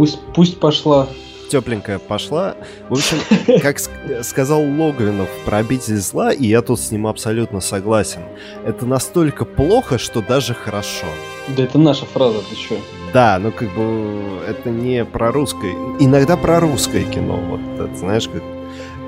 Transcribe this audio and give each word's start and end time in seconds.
Пусть, 0.00 0.18
пусть 0.34 0.58
пошла 0.58 1.08
тепленькая 1.50 1.98
пошла. 1.98 2.54
В 2.88 2.92
общем, 2.92 3.18
как 3.60 3.78
сказал 4.24 4.62
Логвинов 4.62 5.28
про 5.44 5.58
обитель 5.58 5.96
зла, 5.96 6.32
и 6.32 6.46
я 6.46 6.62
тут 6.62 6.80
с 6.80 6.90
ним 6.92 7.06
абсолютно 7.06 7.60
согласен, 7.60 8.22
это 8.64 8.86
настолько 8.86 9.44
плохо, 9.44 9.98
что 9.98 10.22
даже 10.22 10.54
хорошо. 10.54 11.06
Да 11.48 11.64
это 11.64 11.76
наша 11.76 12.06
фраза, 12.06 12.38
ты 12.48 12.54
что? 12.54 12.76
Да, 13.12 13.38
ну 13.40 13.50
как 13.50 13.68
бы 13.74 14.38
это 14.48 14.70
не 14.70 15.04
про 15.04 15.32
русское, 15.32 15.72
иногда 15.98 16.36
про 16.36 16.60
русское 16.60 17.02
кино, 17.02 17.36
вот, 17.36 17.60
это, 17.84 17.96
знаешь, 17.96 18.28
как 18.28 18.42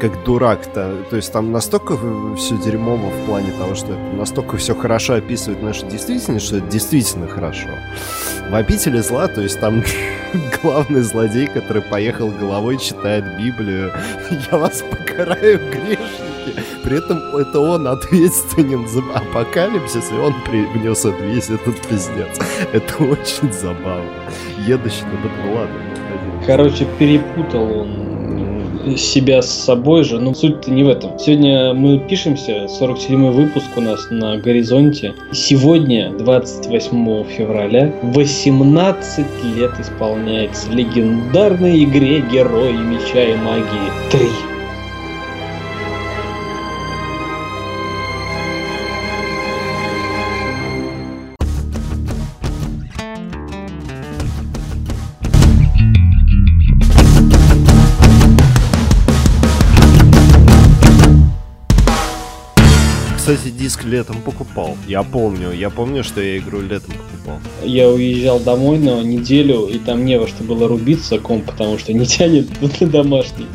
как 0.03 0.25
дурак-то. 0.25 1.05
То 1.11 1.17
есть 1.17 1.33
там 1.33 1.53
настолько 1.53 1.97
все 2.37 2.57
дерьмово 2.57 3.09
в 3.11 3.25
плане 3.25 3.53
того, 3.53 3.77
что 3.77 3.93
это 3.93 4.17
настолько 4.17 4.57
все 4.57 4.75
хорошо 4.75 5.15
описывает 5.15 5.63
нашу 5.63 5.87
действительность, 5.87 6.47
что 6.47 6.57
это 6.57 6.67
действительно 6.67 7.29
хорошо. 7.29 7.69
В 8.51 8.55
«Обители 8.55 8.99
зла», 8.99 9.29
то 9.29 9.41
есть 9.41 9.61
там 9.61 9.85
главный 10.63 11.03
злодей, 11.03 11.47
который 11.47 11.83
поехал 11.83 12.31
головой, 12.31 12.79
читает 12.79 13.25
Библию. 13.39 13.93
Я 14.51 14.59
вас 14.59 14.83
покараю, 14.83 15.61
грешники. 15.71 16.61
При 16.83 16.99
этом 16.99 17.19
это 17.37 17.61
он 17.61 17.87
ответственен 17.87 18.89
за 18.89 19.03
апокалипсис, 19.15 20.11
и 20.11 20.15
он 20.15 20.35
принес 20.43 21.05
весь 21.05 21.49
этот 21.49 21.81
пиздец. 21.87 22.41
Это 22.73 23.05
очень 23.05 23.53
забавно. 23.53 24.11
Едущий, 24.67 25.05
ну 25.45 25.55
ладно. 25.55 25.77
Короче, 26.45 26.89
перепутал 26.99 27.83
он 27.83 28.12
себя 28.97 29.43
с 29.43 29.51
собой 29.51 30.05
же, 30.05 30.19
но 30.19 30.35
суть-то 30.35 30.71
не 30.71 30.85
в 30.85 30.89
этом. 30.89 31.19
Сегодня 31.19 31.75
мы 31.75 31.99
пишемся, 31.99 32.67
47-й 32.81 33.31
выпуск 33.31 33.67
у 33.77 33.81
нас 33.81 34.09
на 34.11 34.37
горизонте. 34.37 35.15
Сегодня, 35.33 36.13
28 36.13 37.25
февраля, 37.25 37.93
18 38.03 39.27
лет 39.57 39.73
исполняется 39.81 40.71
легендарной 40.71 41.85
игре 41.85 42.21
Герои 42.21 42.73
Меча 42.73 43.23
и 43.23 43.37
Магии 43.37 43.91
3. 44.11 44.52
Летом 63.93 64.23
покупал. 64.23 64.77
Я 64.89 65.03
помню, 65.03 65.53
я 65.53 65.71
помню, 65.71 66.03
что 66.03 66.21
я 66.21 66.39
игру 66.39 66.61
летом 66.61 66.95
покупал. 66.95 67.39
Я 67.63 67.89
уезжал 67.91 68.41
домой 68.41 68.79
на 68.79 69.03
неделю, 69.03 69.67
и 69.67 69.79
там 69.79 70.05
не 70.05 70.19
во 70.19 70.27
что 70.27 70.43
было 70.43 70.67
рубиться 70.67 71.19
комп, 71.19 71.45
потому 71.45 71.79
что 71.79 71.93
не 71.93 72.07
тянет 72.07 72.49
на 72.81 72.87
домашний. 72.89 73.47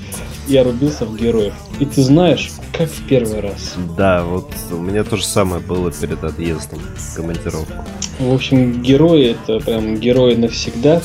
Я 0.48 0.64
рубился 0.64 1.06
в 1.06 1.18
героев. 1.18 1.54
И 1.80 1.86
ты 1.86 2.02
знаешь, 2.02 2.52
как 2.72 2.90
в 2.90 3.08
первый 3.08 3.42
раз. 3.42 3.76
Да, 3.98 4.24
вот 4.24 4.50
у 4.72 4.78
меня 4.78 5.04
то 5.04 5.18
же 5.18 5.26
самое 5.26 5.62
было 5.62 5.92
перед 5.92 6.24
отъездом 6.24 6.80
в 6.96 7.16
командировку. 7.16 7.84
В 8.20 8.34
общем, 8.34 8.82
герои 8.82 9.32
это 9.32 9.60
прям 9.60 9.98
герои 9.98 10.36
навсегда. 10.36 11.02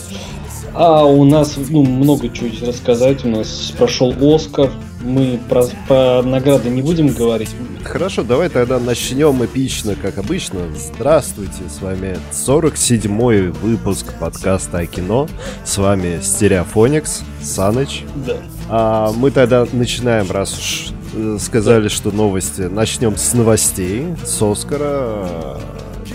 А 0.74 1.04
у 1.04 1.24
нас 1.24 1.58
ну, 1.70 1.82
много 1.84 2.28
чего 2.28 2.48
рассказать. 2.66 3.24
У 3.24 3.28
нас 3.28 3.72
прошел 3.76 4.14
Оскар. 4.22 4.70
Мы 5.02 5.40
про, 5.48 5.64
про 5.88 6.22
награды 6.22 6.70
не 6.70 6.82
будем 6.82 7.08
говорить. 7.08 7.50
Хорошо, 7.84 8.22
давай 8.22 8.48
тогда 8.48 8.78
начнем 8.78 9.44
эпично, 9.44 9.96
как 9.96 10.18
обычно. 10.18 10.60
Здравствуйте, 10.74 11.62
с 11.68 11.82
вами 11.82 12.16
47-й 12.30 13.48
выпуск 13.48 14.06
подкаста 14.18 14.78
о 14.78 14.86
кино. 14.86 15.28
С 15.64 15.78
вами 15.78 16.20
Стереофоникс, 16.22 17.22
Саныч. 17.42 18.04
Да. 18.26 18.36
А, 18.68 19.12
мы 19.12 19.30
тогда 19.30 19.66
начинаем, 19.72 20.30
раз 20.30 20.56
уж 20.56 20.92
э, 21.14 21.38
сказали, 21.40 21.88
что 21.88 22.12
новости. 22.12 22.62
Начнем 22.62 23.16
с 23.16 23.34
новостей, 23.34 24.14
с 24.24 24.40
Оскара. 24.40 25.60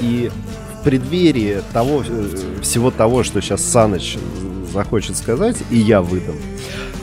И 0.01 0.31
в 0.73 0.83
преддверии 0.83 1.61
того, 1.73 2.03
э, 2.07 2.61
всего 2.61 2.91
того, 2.91 3.23
что 3.23 3.41
сейчас 3.41 3.61
Саныч 3.61 4.17
захочет 4.73 5.17
сказать, 5.17 5.57
и 5.69 5.77
я 5.77 6.01
выдам. 6.01 6.35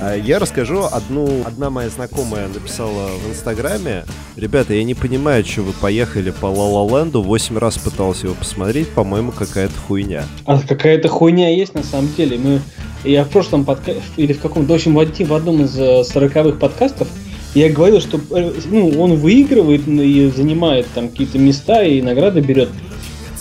А, 0.07 0.17
я 0.17 0.39
расскажу 0.39 0.85
одну... 0.85 1.43
Одна 1.47 1.71
моя 1.71 1.89
знакомая 1.89 2.49
написала 2.49 3.09
в 3.09 3.31
Инстаграме. 3.31 4.05
Ребята, 4.37 4.75
я 4.75 4.85
не 4.85 4.95
понимаю, 4.95 5.45
что 5.47 5.63
вы 5.63 5.73
поехали 5.73 6.31
по 6.31 6.47
Ла 6.47 7.01
Ленду. 7.01 7.23
Восемь 7.23 7.57
раз 7.57 7.79
пытался 7.79 8.27
его 8.27 8.35
посмотреть. 8.35 8.89
По-моему, 8.91 9.33
какая-то 9.33 9.75
хуйня. 9.87 10.25
А 10.45 10.61
какая-то 10.61 11.09
хуйня 11.09 11.57
есть 11.57 11.75
на 11.75 11.83
самом 11.83 12.13
деле. 12.15 12.37
Мы... 12.37 12.61
Я 13.03 13.25
в 13.25 13.31
прошлом 13.31 13.65
подкасте... 13.65 14.03
Или 14.19 14.35
в 14.35 14.41
каком-то... 14.41 14.73
В 14.73 14.77
общем, 14.77 14.95
в 14.95 15.35
одном 15.35 15.65
из 15.65 15.79
э, 15.79 16.05
сороковых 16.05 16.59
подкастов 16.59 17.09
я 17.55 17.71
говорил, 17.71 18.01
что 18.01 18.21
э, 18.31 18.53
ну, 18.67 18.91
он 19.01 19.17
выигрывает 19.17 19.89
и 19.89 20.29
занимает 20.29 20.87
там 20.95 21.09
какие-то 21.09 21.39
места 21.39 21.83
и 21.83 22.03
награды 22.03 22.41
берет 22.41 22.69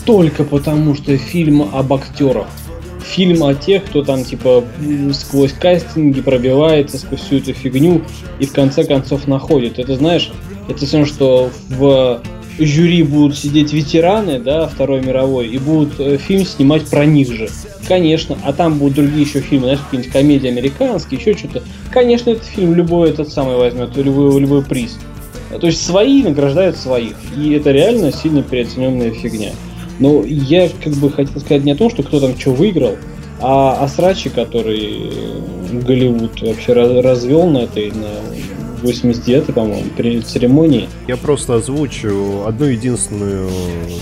только 0.06 0.44
потому, 0.44 0.94
что 0.94 1.16
фильм 1.18 1.68
об 1.74 1.92
актерах 1.92 2.46
фильм 3.14 3.44
о 3.44 3.54
тех, 3.54 3.84
кто 3.84 4.02
там 4.02 4.24
типа 4.24 4.64
сквозь 5.12 5.52
кастинги 5.52 6.20
пробивается, 6.20 6.98
сквозь 6.98 7.20
всю 7.20 7.36
эту 7.36 7.52
фигню 7.52 8.02
и 8.40 8.46
в 8.46 8.52
конце 8.52 8.84
концов 8.84 9.28
находит. 9.28 9.78
Это 9.78 9.94
знаешь, 9.94 10.32
это 10.68 10.84
все, 10.84 11.04
что 11.04 11.50
в 11.68 12.20
жюри 12.58 13.02
будут 13.02 13.36
сидеть 13.36 13.72
ветераны, 13.72 14.38
да, 14.38 14.66
Второй 14.66 15.00
мировой, 15.00 15.48
и 15.48 15.58
будут 15.58 15.98
э, 15.98 16.18
фильм 16.18 16.44
снимать 16.44 16.88
про 16.88 17.04
них 17.04 17.32
же. 17.32 17.48
Конечно, 17.86 18.36
а 18.44 18.52
там 18.52 18.78
будут 18.78 18.96
другие 18.96 19.22
еще 19.22 19.40
фильмы, 19.40 19.66
знаешь, 19.66 19.80
какие-нибудь 19.80 20.12
комедии 20.12 20.48
американские, 20.48 21.20
еще 21.20 21.36
что-то. 21.36 21.62
Конечно, 21.90 22.30
этот 22.30 22.44
фильм 22.44 22.74
любой 22.74 23.10
этот 23.10 23.28
самый 23.28 23.56
возьмет, 23.56 23.96
любой, 23.96 24.40
любой 24.40 24.62
приз. 24.62 24.98
То 25.60 25.66
есть 25.66 25.84
свои 25.84 26.22
награждают 26.22 26.76
своих. 26.76 27.14
И 27.36 27.52
это 27.52 27.70
реально 27.70 28.12
сильно 28.12 28.42
переоцененная 28.42 29.10
фигня. 29.10 29.50
Но 29.98 30.24
я 30.24 30.68
как 30.82 30.94
бы 30.94 31.10
хотел 31.10 31.40
сказать 31.40 31.64
не 31.64 31.72
о 31.72 31.76
том, 31.76 31.90
что 31.90 32.02
кто 32.02 32.20
там 32.20 32.38
что 32.38 32.50
выиграл, 32.50 32.96
а 33.40 33.82
о 33.82 33.88
сраче, 33.88 34.30
который 34.30 35.10
Голливуд 35.72 36.40
вообще 36.40 36.72
развел 36.72 37.46
на 37.46 37.58
этой, 37.58 37.90
на 37.90 38.08
89-й, 38.82 39.52
по-моему, 39.52 39.90
при 39.96 40.20
церемонии. 40.20 40.88
Я 41.08 41.16
просто 41.16 41.56
озвучу 41.56 42.44
одну 42.46 42.66
единственную 42.66 43.48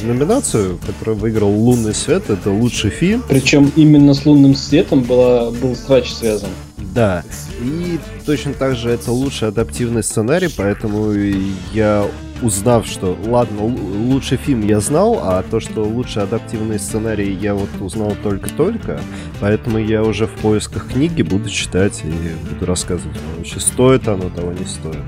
номинацию, 0.02 0.78
которую 0.86 1.16
выиграл 1.16 1.50
«Лунный 1.50 1.94
свет». 1.94 2.30
Это 2.30 2.50
лучший 2.50 2.90
фильм. 2.90 3.22
Причем 3.28 3.72
именно 3.76 4.14
с 4.14 4.26
«Лунным 4.26 4.54
светом» 4.54 5.02
была, 5.02 5.50
был 5.50 5.76
срач 5.76 6.10
связан. 6.10 6.50
Да, 6.94 7.22
и 7.60 7.98
точно 8.26 8.52
так 8.52 8.76
же 8.76 8.90
это 8.90 9.12
лучший 9.12 9.48
адаптивный 9.48 10.02
сценарий, 10.02 10.48
поэтому 10.54 11.12
я 11.72 12.06
узнав, 12.42 12.86
что 12.86 13.16
ладно, 13.26 13.64
лучший 13.64 14.36
фильм 14.36 14.66
я 14.66 14.80
знал, 14.80 15.18
а 15.22 15.42
то, 15.42 15.60
что 15.60 15.84
лучший 15.84 16.24
адаптивный 16.24 16.78
сценарий 16.78 17.32
я 17.32 17.54
вот 17.54 17.68
узнал 17.80 18.14
только-только, 18.22 19.00
поэтому 19.40 19.78
я 19.78 20.02
уже 20.02 20.26
в 20.26 20.32
поисках 20.32 20.88
книги 20.92 21.22
буду 21.22 21.48
читать 21.48 22.02
и 22.04 22.52
буду 22.52 22.66
рассказывать, 22.66 23.16
вообще 23.38 23.60
стоит 23.60 24.06
оно 24.08 24.28
того, 24.28 24.52
не 24.52 24.66
стоит. 24.66 25.02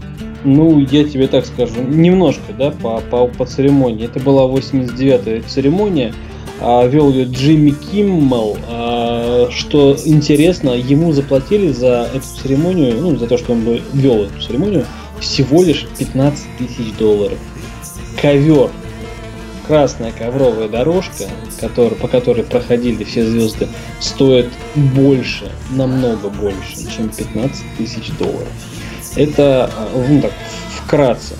Ну, 0.44 0.78
я 0.78 1.04
тебе 1.04 1.26
так 1.26 1.44
скажу, 1.46 1.82
немножко, 1.82 2.52
да, 2.58 2.70
по, 2.70 3.00
по, 3.00 3.26
по 3.26 3.46
церемонии. 3.46 4.04
Это 4.04 4.20
была 4.20 4.44
89-я 4.44 5.42
церемония, 5.42 6.12
а, 6.60 6.86
вел 6.86 7.10
ее 7.10 7.24
Джимми 7.24 7.70
Киммел. 7.70 8.56
А, 8.68 9.03
что 9.50 9.96
интересно, 10.04 10.70
ему 10.70 11.12
заплатили 11.12 11.72
за 11.72 12.08
эту 12.12 12.26
церемонию, 12.42 12.96
ну, 13.00 13.16
за 13.16 13.26
то, 13.26 13.38
что 13.38 13.52
он 13.52 13.62
вел 13.92 14.24
эту 14.24 14.40
церемонию, 14.40 14.86
всего 15.20 15.62
лишь 15.62 15.86
15 15.98 16.44
тысяч 16.58 16.92
долларов. 16.98 17.38
Ковер, 18.20 18.70
красная 19.66 20.12
ковровая 20.12 20.68
дорожка, 20.68 21.24
который, 21.60 21.96
по 21.96 22.08
которой 22.08 22.44
проходили 22.44 23.04
все 23.04 23.26
звезды, 23.26 23.68
стоит 24.00 24.48
больше, 24.74 25.50
намного 25.70 26.28
больше, 26.28 26.76
чем 26.94 27.08
15 27.08 27.64
тысяч 27.78 28.10
долларов. 28.18 28.48
Это, 29.16 29.70
ну 30.08 30.20
так, 30.20 30.32
вкратце. 30.76 31.34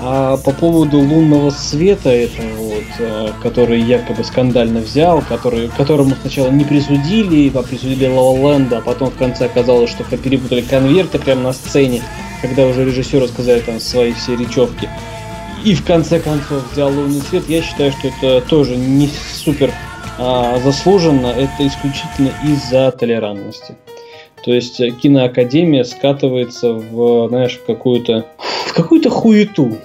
А 0.00 0.36
по 0.36 0.52
поводу 0.52 0.98
лунного 0.98 1.50
света 1.50 2.10
этого 2.10 2.67
вот, 2.78 3.06
э, 3.06 3.32
который 3.42 3.80
якобы 3.80 4.24
скандально 4.24 4.80
взял, 4.80 5.22
который, 5.22 5.68
которому 5.76 6.14
сначала 6.20 6.50
не 6.50 6.64
присудили, 6.64 7.50
а 7.54 7.62
присудили 7.62 8.06
Ла 8.06 8.56
а 8.56 8.80
потом 8.80 9.10
в 9.10 9.16
конце 9.16 9.46
оказалось, 9.46 9.90
что 9.90 10.04
перепутали 10.04 10.62
конверты 10.62 11.18
прямо 11.18 11.42
на 11.42 11.52
сцене, 11.52 12.02
когда 12.40 12.66
уже 12.66 12.84
режиссеры 12.84 13.28
сказали 13.28 13.60
там 13.60 13.80
свои 13.80 14.12
все 14.12 14.36
речевки. 14.36 14.88
И 15.64 15.74
в 15.74 15.84
конце 15.84 16.20
концов 16.20 16.72
взял 16.72 16.88
лунный 16.88 17.20
свет, 17.20 17.44
я 17.48 17.62
считаю, 17.62 17.92
что 17.92 18.08
это 18.08 18.40
тоже 18.48 18.76
не 18.76 19.10
супер 19.32 19.72
а, 20.18 20.58
заслуженно, 20.60 21.28
это 21.28 21.66
исключительно 21.66 22.32
из-за 22.44 22.92
толерантности. 22.92 23.74
То 24.44 24.52
есть 24.52 24.80
э, 24.80 24.90
киноакадемия 24.90 25.84
скатывается 25.84 26.72
в, 26.72 27.28
знаешь, 27.28 27.58
в 27.58 27.66
какую-то 27.66 28.24
в 28.66 28.72
какую-то 28.72 29.10
хуету. 29.10 29.76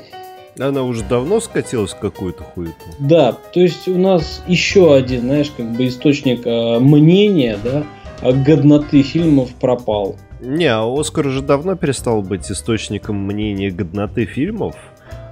Она 0.60 0.84
уже 0.84 1.04
давно 1.04 1.40
скатилась 1.40 1.92
в 1.92 2.00
какую-то 2.00 2.44
хуету. 2.44 2.74
Да, 3.00 3.32
то 3.32 3.60
есть 3.60 3.88
у 3.88 3.98
нас 3.98 4.44
еще 4.48 4.96
один, 4.96 5.22
знаешь, 5.22 5.52
как 5.56 5.72
бы 5.72 5.88
источник 5.88 6.46
э, 6.46 6.80
мнения, 6.80 7.58
да, 7.64 7.84
годноты 8.32 9.02
фильмов 9.02 9.54
пропал. 9.56 10.16
Не, 10.40 10.66
а 10.66 10.84
Оскар 10.84 11.28
уже 11.28 11.42
давно 11.42 11.76
перестал 11.76 12.22
быть 12.22 12.52
источником 12.52 13.16
мнения 13.16 13.70
годноты 13.70 14.26
фильмов. 14.26 14.76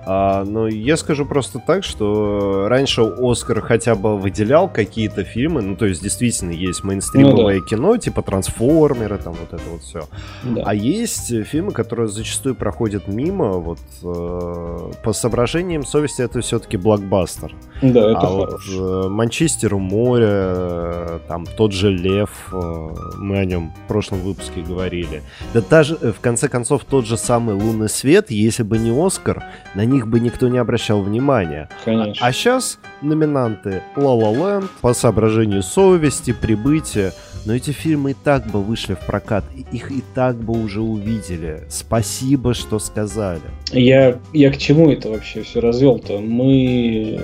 А, 0.05 0.43
но 0.45 0.67
я 0.67 0.97
скажу 0.97 1.25
просто 1.25 1.59
так, 1.59 1.83
что 1.83 2.67
раньше 2.67 3.01
Оскар 3.01 3.61
хотя 3.61 3.95
бы 3.95 4.17
выделял 4.17 4.67
какие-то 4.67 5.23
фильмы, 5.23 5.61
ну 5.61 5.75
то 5.75 5.85
есть 5.85 6.01
действительно 6.01 6.51
есть 6.51 6.83
мейнстримовое 6.83 7.55
ну, 7.55 7.61
да. 7.61 7.67
кино, 7.67 7.97
типа 7.97 8.21
Трансформеры, 8.23 9.17
там 9.17 9.33
вот 9.33 9.53
это 9.53 9.69
вот 9.69 9.81
все. 9.81 10.07
Да. 10.43 10.63
А 10.65 10.73
есть 10.73 11.45
фильмы, 11.45 11.71
которые 11.71 12.07
зачастую 12.07 12.55
проходят 12.55 13.07
мимо, 13.07 13.53
вот 13.53 13.79
э, 14.03 14.91
по 15.03 15.13
соображениям 15.13 15.85
совести 15.85 16.21
это 16.23 16.41
все-таки 16.41 16.77
блокбастер. 16.77 17.53
Да, 17.81 18.11
это 18.11 18.19
а 18.19 18.27
хорош. 18.27 18.69
вот 18.75 19.05
э, 19.05 19.09
Манчестер 19.09 19.75
у 19.75 19.79
моря, 19.79 20.27
э, 20.27 21.19
там 21.27 21.45
тот 21.45 21.73
же 21.73 21.91
Лев, 21.91 22.29
э, 22.51 22.89
мы 23.17 23.37
о 23.37 23.45
нем 23.45 23.71
в 23.85 23.87
прошлом 23.87 24.21
выпуске 24.21 24.61
говорили. 24.61 25.21
Да 25.53 25.61
даже 25.61 25.97
э, 26.01 26.11
в 26.11 26.19
конце 26.19 26.47
концов 26.47 26.85
тот 26.85 27.05
же 27.05 27.17
самый 27.17 27.55
Лунный 27.55 27.89
свет, 27.89 28.31
если 28.31 28.63
бы 28.63 28.77
не 28.77 28.91
Оскар, 28.91 29.43
на 29.75 29.85
них 29.91 30.07
бы 30.07 30.19
никто 30.19 30.47
не 30.47 30.57
обращал 30.57 31.01
внимания. 31.01 31.69
Конечно. 31.85 32.25
А 32.25 32.31
сейчас 32.31 32.79
номинанты 33.01 33.83
La 33.95 34.19
La 34.19 34.33
Land 34.33 34.69
по 34.81 34.93
соображению 34.93 35.61
совести, 35.61 36.33
прибытия. 36.33 37.13
Но 37.43 37.55
эти 37.55 37.71
фильмы 37.71 38.11
и 38.11 38.13
так 38.13 38.45
бы 38.47 38.61
вышли 38.61 38.93
в 38.93 38.99
прокат, 38.99 39.43
их 39.71 39.91
и 39.91 40.03
так 40.13 40.35
бы 40.35 40.53
уже 40.53 40.79
увидели. 40.79 41.63
Спасибо, 41.69 42.53
что 42.53 42.77
сказали. 42.77 43.41
Я, 43.71 44.19
я 44.31 44.51
к 44.51 44.57
чему 44.57 44.91
это 44.91 45.09
вообще 45.09 45.41
все 45.41 45.59
развел-то? 45.59 46.19
Мы 46.19 47.19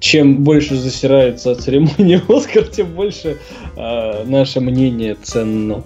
чем 0.00 0.42
больше 0.42 0.74
засирается 0.74 1.54
церемония 1.54 2.20
Оскар, 2.28 2.64
тем 2.64 2.88
больше 2.88 3.38
э, 3.76 4.24
наше 4.24 4.60
мнение 4.60 5.16
ценно. 5.22 5.84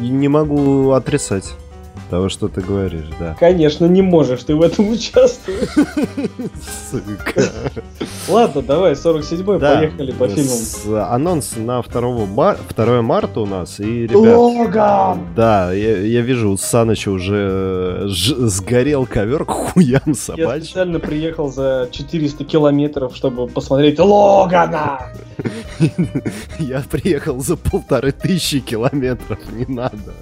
Не 0.00 0.28
могу 0.28 0.92
отрицать 0.92 1.54
того, 2.10 2.28
что 2.28 2.48
ты 2.48 2.60
говоришь, 2.60 3.06
да. 3.18 3.36
Конечно, 3.38 3.86
не 3.86 4.02
можешь, 4.02 4.42
ты 4.42 4.54
в 4.54 4.62
этом 4.62 4.90
участвуешь. 4.90 5.68
Сука. 6.90 7.44
Ладно, 8.28 8.62
давай, 8.62 8.92
47-й, 8.92 9.60
да. 9.60 9.76
поехали 9.76 10.12
по 10.12 10.28
фильмам. 10.28 11.04
Анонс 11.10 11.56
на 11.56 11.82
2, 11.82 12.26
мар... 12.26 12.58
2 12.76 13.02
марта 13.02 13.40
у 13.40 13.46
нас, 13.46 13.78
и, 13.80 14.06
ребят... 14.06 14.36
Логан! 14.36 15.28
Да, 15.36 15.72
я, 15.72 16.00
я 16.00 16.20
вижу, 16.20 16.50
у 16.50 16.56
Саныча 16.56 17.10
уже 17.10 18.02
ж... 18.08 18.34
сгорел 18.48 19.06
ковер 19.06 19.44
к 19.44 19.50
хуям 19.50 20.14
собачьим. 20.14 20.48
Я 20.48 20.60
специально 20.60 20.98
приехал 20.98 21.50
за 21.50 21.88
400 21.92 22.44
километров, 22.44 23.14
чтобы 23.14 23.46
посмотреть 23.46 23.98
Логана! 23.98 25.12
Я 26.58 26.82
приехал 26.90 27.40
за 27.40 27.56
полторы 27.56 28.12
тысячи 28.12 28.60
километров, 28.60 29.38
не 29.52 29.64
надо. 29.72 30.12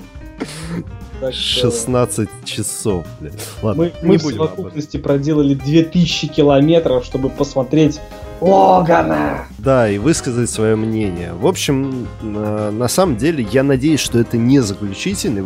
Так 1.21 1.35
16 1.35 2.29
часов, 2.45 3.07
блядь. 3.21 3.35
Ладно, 3.63 3.91
мы, 4.03 4.09
мы 4.09 4.17
в 4.19 4.23
совокупности 4.23 4.97
проделали 4.99 5.55
2000 5.55 6.29
километров, 6.29 7.05
чтобы 7.05 7.29
посмотреть 7.29 8.01
Логана! 8.41 9.47
Да, 9.59 9.91
и 9.91 9.99
высказать 9.99 10.49
свое 10.49 10.77
мнение. 10.77 11.33
В 11.33 11.47
общем, 11.47 12.07
на, 12.23 12.71
на 12.71 12.89
самом 12.89 13.17
деле, 13.17 13.47
я 13.51 13.65
надеюсь, 13.65 14.01
что 14.01 14.19
это 14.19 14.37
не 14.37 14.61
заключительный. 14.61 15.43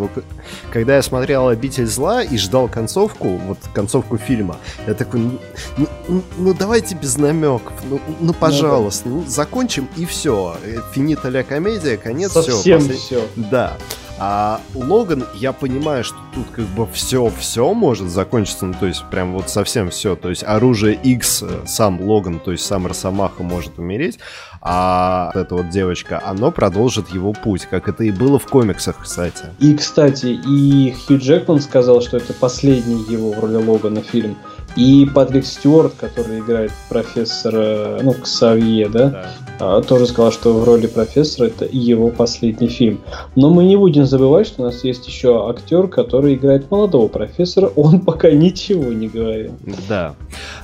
Когда 0.70 0.96
я 0.96 1.02
смотрел 1.02 1.48
«Обитель 1.48 1.86
зла» 1.86 2.22
и 2.22 2.36
ждал 2.36 2.68
концовку, 2.68 3.28
вот 3.46 3.58
концовку 3.72 4.18
фильма, 4.18 4.58
я 4.86 4.92
такой, 4.92 5.20
ну, 5.20 5.38
ну, 5.78 5.86
ну, 6.08 6.22
ну 6.36 6.54
давайте 6.54 6.94
без 6.94 7.16
намеков, 7.16 7.72
ну, 7.88 7.98
ну 8.20 8.34
пожалуйста, 8.34 9.08
ну, 9.08 9.24
закончим 9.26 9.88
и 9.96 10.04
все. 10.04 10.56
Финита 10.92 11.30
ля 11.30 11.42
комедия, 11.42 11.96
конец, 11.96 12.32
Совсем 12.32 12.54
все. 12.56 12.80
Совсем 12.80 12.96
все. 12.96 13.28
Да. 13.36 13.78
А 14.18 14.60
Логан, 14.74 15.24
я 15.34 15.52
понимаю, 15.52 16.04
что 16.04 16.16
тут 16.34 16.46
как 16.52 16.64
бы 16.66 16.86
все-все 16.92 17.72
может 17.74 18.08
закончиться, 18.08 18.66
ну 18.66 18.74
то 18.78 18.86
есть 18.86 19.04
прям 19.10 19.32
вот 19.32 19.48
совсем 19.48 19.90
все. 19.90 20.16
То 20.16 20.30
есть 20.30 20.44
оружие 20.44 20.94
X, 20.94 21.42
э, 21.42 21.66
сам 21.66 22.00
Логан, 22.00 22.38
то 22.38 22.52
есть 22.52 22.64
сам 22.64 22.86
Росомаха 22.86 23.42
может 23.42 23.78
умереть, 23.78 24.18
а 24.60 25.32
эта 25.34 25.56
вот 25.56 25.70
девочка, 25.70 26.22
оно 26.24 26.52
продолжит 26.52 27.08
его 27.08 27.32
путь, 27.32 27.66
как 27.66 27.88
это 27.88 28.04
и 28.04 28.10
было 28.10 28.38
в 28.38 28.46
комиксах, 28.46 28.98
кстати. 29.02 29.46
И, 29.58 29.74
кстати, 29.74 30.38
и 30.46 30.92
Хью 30.92 31.18
Джекман 31.18 31.60
сказал, 31.60 32.00
что 32.00 32.18
это 32.18 32.32
последний 32.32 33.02
его 33.10 33.32
в 33.32 33.40
роли 33.40 33.56
Логана 33.56 34.02
фильм. 34.02 34.36
И 34.76 35.06
Патрик 35.14 35.44
Стюарт, 35.44 35.94
который 35.94 36.40
играет 36.40 36.72
профессора, 36.88 37.98
ну, 38.02 38.12
Ксавье, 38.12 38.88
да, 38.88 39.08
да. 39.08 39.30
А, 39.64 39.80
тоже 39.80 40.06
сказал, 40.06 40.32
что 40.32 40.52
в 40.54 40.64
роли 40.64 40.86
профессора 40.86 41.46
это 41.46 41.68
его 41.70 42.08
последний 42.08 42.68
фильм. 42.68 43.00
Но 43.36 43.48
мы 43.50 43.64
не 43.64 43.76
будем 43.76 44.06
забывать, 44.06 44.46
что 44.46 44.62
у 44.62 44.64
нас 44.64 44.82
есть 44.82 45.06
еще 45.06 45.48
актер, 45.48 45.86
который 45.86 46.34
играет 46.34 46.70
молодого 46.70 47.08
профессора. 47.08 47.70
Он 47.76 48.00
пока 48.04 48.30
ничего 48.30 48.92
не 48.92 49.08
говорил. 49.08 49.52
Да. 49.88 50.14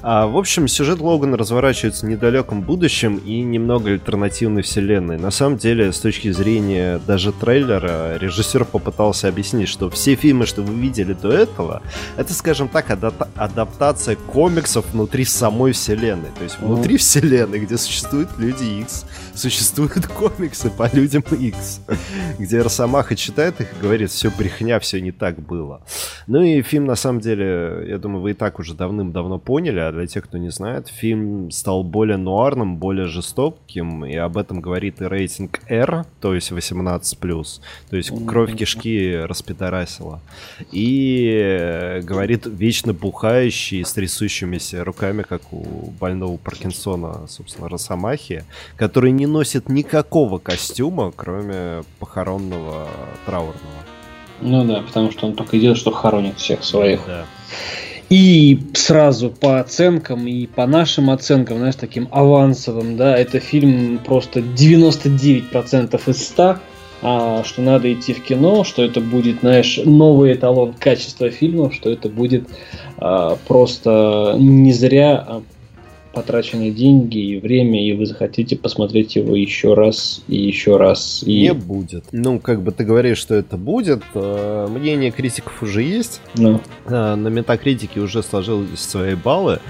А, 0.02 0.26
в 0.26 0.37
общем, 0.37 0.66
сюжет 0.66 1.00
Логана 1.00 1.37
разворачивается 1.37 2.06
в 2.06 2.08
недалеком 2.08 2.62
будущем 2.62 3.19
и 3.19 3.43
немного 3.43 3.90
альтернативной 3.90 4.62
вселенной. 4.62 5.19
На 5.19 5.31
самом 5.31 5.58
деле, 5.58 5.93
с 5.93 6.00
точки 6.00 6.32
зрения 6.32 7.00
даже 7.06 7.32
трейлера, 7.32 8.16
режиссер 8.16 8.64
попытался 8.64 9.28
объяснить, 9.28 9.69
что 9.69 9.90
все 9.90 10.14
фильмы, 10.14 10.46
что 10.46 10.62
вы 10.62 10.75
видели 10.75 11.12
до 11.12 11.31
этого, 11.31 11.82
это, 12.16 12.32
скажем 12.32 12.69
так, 12.69 12.87
адаптация 13.37 13.97
адаптация 13.98 14.16
комиксов 14.16 14.92
внутри 14.92 15.24
самой 15.24 15.72
вселенной. 15.72 16.30
То 16.36 16.44
есть 16.44 16.58
внутри 16.60 16.94
mm. 16.94 16.98
вселенной, 16.98 17.58
где 17.60 17.76
существуют 17.76 18.28
люди 18.38 18.80
X, 18.80 19.06
существуют 19.34 20.06
комиксы 20.18 20.70
по 20.70 20.88
людям 20.92 21.22
X, 21.30 21.80
где 22.38 22.62
Росомаха 22.62 23.16
читает 23.16 23.60
их 23.60 23.72
и 23.72 23.82
говорит, 23.82 24.10
все 24.10 24.30
брехня, 24.30 24.78
все 24.78 25.00
не 25.00 25.12
так 25.12 25.40
было. 25.40 25.80
Ну 26.26 26.42
и 26.42 26.62
фильм, 26.62 26.84
на 26.86 26.96
самом 26.96 27.20
деле, 27.20 27.86
я 27.88 27.98
думаю, 27.98 28.22
вы 28.22 28.30
и 28.30 28.34
так 28.34 28.58
уже 28.58 28.74
давным-давно 28.74 29.38
поняли, 29.38 29.80
а 29.80 29.92
для 29.92 30.06
тех, 30.06 30.24
кто 30.24 30.38
не 30.38 30.50
знает, 30.50 30.88
фильм 30.88 31.50
стал 31.50 31.82
более 31.82 32.16
нуарным, 32.16 32.76
более 32.76 33.06
жестоким, 33.06 34.04
и 34.04 34.14
об 34.14 34.36
этом 34.36 34.60
говорит 34.60 35.00
и 35.00 35.04
рейтинг 35.04 35.60
R, 35.68 36.04
то 36.20 36.34
есть 36.34 36.52
18+, 36.52 37.60
то 37.90 37.96
есть 37.96 38.12
кровь 38.26 38.56
кишки 38.56 39.16
распидорасила. 39.24 40.20
И 40.72 41.30
э, 41.32 42.00
говорит 42.02 42.46
вечно 42.46 42.92
бухающий 42.92 43.84
с 43.88 43.92
трясущимися 43.92 44.85
руками, 44.85 45.23
как 45.23 45.52
у 45.52 45.64
больного 46.00 46.37
Паркинсона, 46.37 47.26
собственно, 47.28 47.68
Росомахи, 47.68 48.45
который 48.76 49.11
не 49.11 49.26
носит 49.26 49.68
никакого 49.68 50.38
костюма, 50.38 51.12
кроме 51.16 51.83
похоронного 51.99 52.88
траурного. 53.26 53.83
Ну 54.40 54.64
да, 54.64 54.83
потому 54.83 55.11
что 55.11 55.26
он 55.26 55.35
только 55.35 55.57
и 55.57 55.61
делает, 55.61 55.78
что 55.78 55.90
хоронит 55.90 56.38
всех 56.38 56.62
своих. 56.62 57.00
Да. 57.07 57.25
И 58.09 58.61
сразу 58.73 59.30
по 59.30 59.61
оценкам 59.61 60.26
и 60.26 60.47
по 60.47 60.66
нашим 60.66 61.11
оценкам, 61.11 61.59
знаешь, 61.59 61.75
таким 61.75 62.09
авансовым, 62.11 62.97
да, 62.97 63.16
это 63.16 63.38
фильм 63.38 63.99
просто 63.99 64.40
99% 64.40 66.11
из 66.11 66.28
100, 66.28 66.59
а, 67.02 67.45
что 67.45 67.62
надо 67.62 67.93
идти 67.93 68.12
в 68.12 68.23
кино, 68.23 68.64
что 68.64 68.83
это 68.83 69.00
будет, 69.00 69.40
знаешь, 69.40 69.81
новый 69.85 70.35
эталон 70.35 70.75
качества 70.75 71.31
фильмов, 71.31 71.75
что 71.75 71.90
это 71.90 72.09
будет 72.09 72.49
а, 72.97 73.37
просто 73.47 74.35
не 74.38 74.73
зря 74.73 75.25
а, 75.26 75.43
потраченные 76.12 76.73
деньги 76.73 77.19
и 77.19 77.38
время, 77.38 77.87
и 77.87 77.93
вы 77.93 78.07
захотите 78.07 78.57
посмотреть 78.57 79.14
его 79.14 79.37
еще 79.37 79.75
раз 79.75 80.23
и 80.26 80.37
еще 80.37 80.76
раз. 80.76 81.23
И... 81.25 81.43
Не 81.43 81.55
будет. 81.55 82.07
Ну, 82.11 82.40
как 82.40 82.62
бы 82.62 82.73
ты 82.73 82.85
говоришь, 82.85 83.19
что 83.19 83.37
это 83.37 83.57
будет. 83.57 84.02
Э, 84.14 84.67
мнение 84.69 85.12
критиков 85.12 85.62
уже 85.62 85.83
есть. 85.83 86.21
No. 86.35 86.61
Э, 86.87 87.14
на 87.14 87.28
метакритике 87.28 88.00
уже 88.00 88.25
сложились 88.25 88.81
свои 88.81 89.14
баллы. 89.14 89.61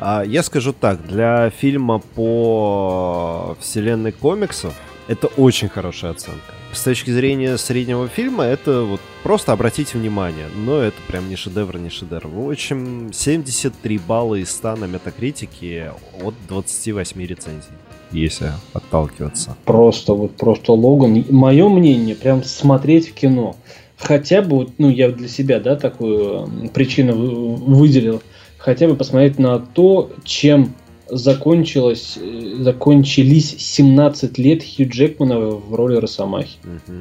А, 0.00 0.24
я 0.24 0.42
скажу 0.42 0.72
так, 0.72 1.06
для 1.06 1.50
фильма 1.50 2.00
по 2.00 3.56
вселенной 3.60 4.10
комиксов 4.10 4.74
это 5.08 5.26
очень 5.26 5.68
хорошая 5.68 6.12
оценка. 6.12 6.54
С 6.72 6.82
точки 6.82 7.10
зрения 7.10 7.58
среднего 7.58 8.08
фильма, 8.08 8.44
это 8.44 8.82
вот 8.82 9.00
просто 9.22 9.52
обратите 9.52 9.98
внимание. 9.98 10.46
Но 10.54 10.78
это 10.78 10.96
прям 11.06 11.28
не 11.28 11.36
шедевр, 11.36 11.78
не 11.78 11.90
шедевр. 11.90 12.28
В 12.28 12.50
общем, 12.50 13.12
73 13.12 13.98
балла 13.98 14.36
из 14.36 14.50
100 14.50 14.76
на 14.76 14.84
метакритике 14.86 15.92
от 16.22 16.34
28 16.48 17.26
рецензий 17.26 17.72
если 18.12 18.50
отталкиваться. 18.74 19.56
Просто 19.64 20.12
вот 20.12 20.36
просто 20.36 20.72
Логан. 20.72 21.24
Мое 21.30 21.68
мнение, 21.68 22.14
прям 22.14 22.44
смотреть 22.44 23.08
в 23.08 23.14
кино. 23.14 23.56
Хотя 23.96 24.42
бы, 24.42 24.68
ну, 24.78 24.90
я 24.90 25.10
для 25.10 25.28
себя, 25.28 25.60
да, 25.60 25.76
такую 25.76 26.68
причину 26.74 27.14
выделил. 27.54 28.22
Хотя 28.58 28.86
бы 28.86 28.96
посмотреть 28.96 29.38
на 29.38 29.58
то, 29.58 30.10
чем 30.24 30.74
закончилось, 31.12 32.18
э, 32.20 32.56
закончились 32.60 33.54
17 33.58 34.38
лет 34.38 34.62
Хью 34.62 34.88
Джекмана 34.88 35.38
в 35.38 35.74
роли 35.74 35.96
Росомахи. 35.96 36.56
Угу. 36.64 36.98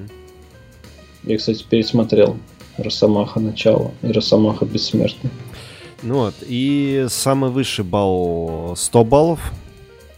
Я, 1.23 1.37
кстати, 1.37 1.63
пересмотрел 1.67 2.37
Росомаха 2.77 3.39
начало 3.39 3.91
и 4.01 4.07
Росомаха 4.11 4.65
бессмертный. 4.65 5.31
Ну 6.03 6.15
вот, 6.15 6.33
и 6.41 7.05
самый 7.09 7.51
высший 7.51 7.85
балл 7.85 8.73
100 8.75 9.03
баллов. 9.03 9.53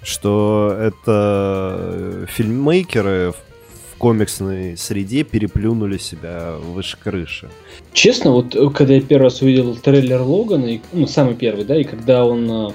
что 0.02 0.76
это 0.78 2.28
фильммейкеры 2.30 3.32
в 3.32 3.98
комиксной 3.98 4.76
среде 4.76 5.24
переплюнули 5.24 5.98
себя 5.98 6.56
выше 6.58 6.98
крыши. 7.02 7.50
Честно, 7.94 8.32
вот 8.32 8.54
когда 8.76 8.96
я 8.96 9.02
первый 9.02 9.24
раз 9.24 9.42
увидел 9.42 9.76
трейлер 9.76 10.22
Логана, 10.22 10.80
ну, 10.92 11.08
самый 11.08 11.36
первый, 11.36 11.64
да, 11.64 11.80
и 11.80 11.86
когда 11.86 12.26
он, 12.26 12.74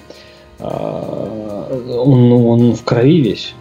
он, 0.61 2.33
он 2.33 2.75
в 2.75 2.85
крови 2.85 3.21
весь, 3.21 3.55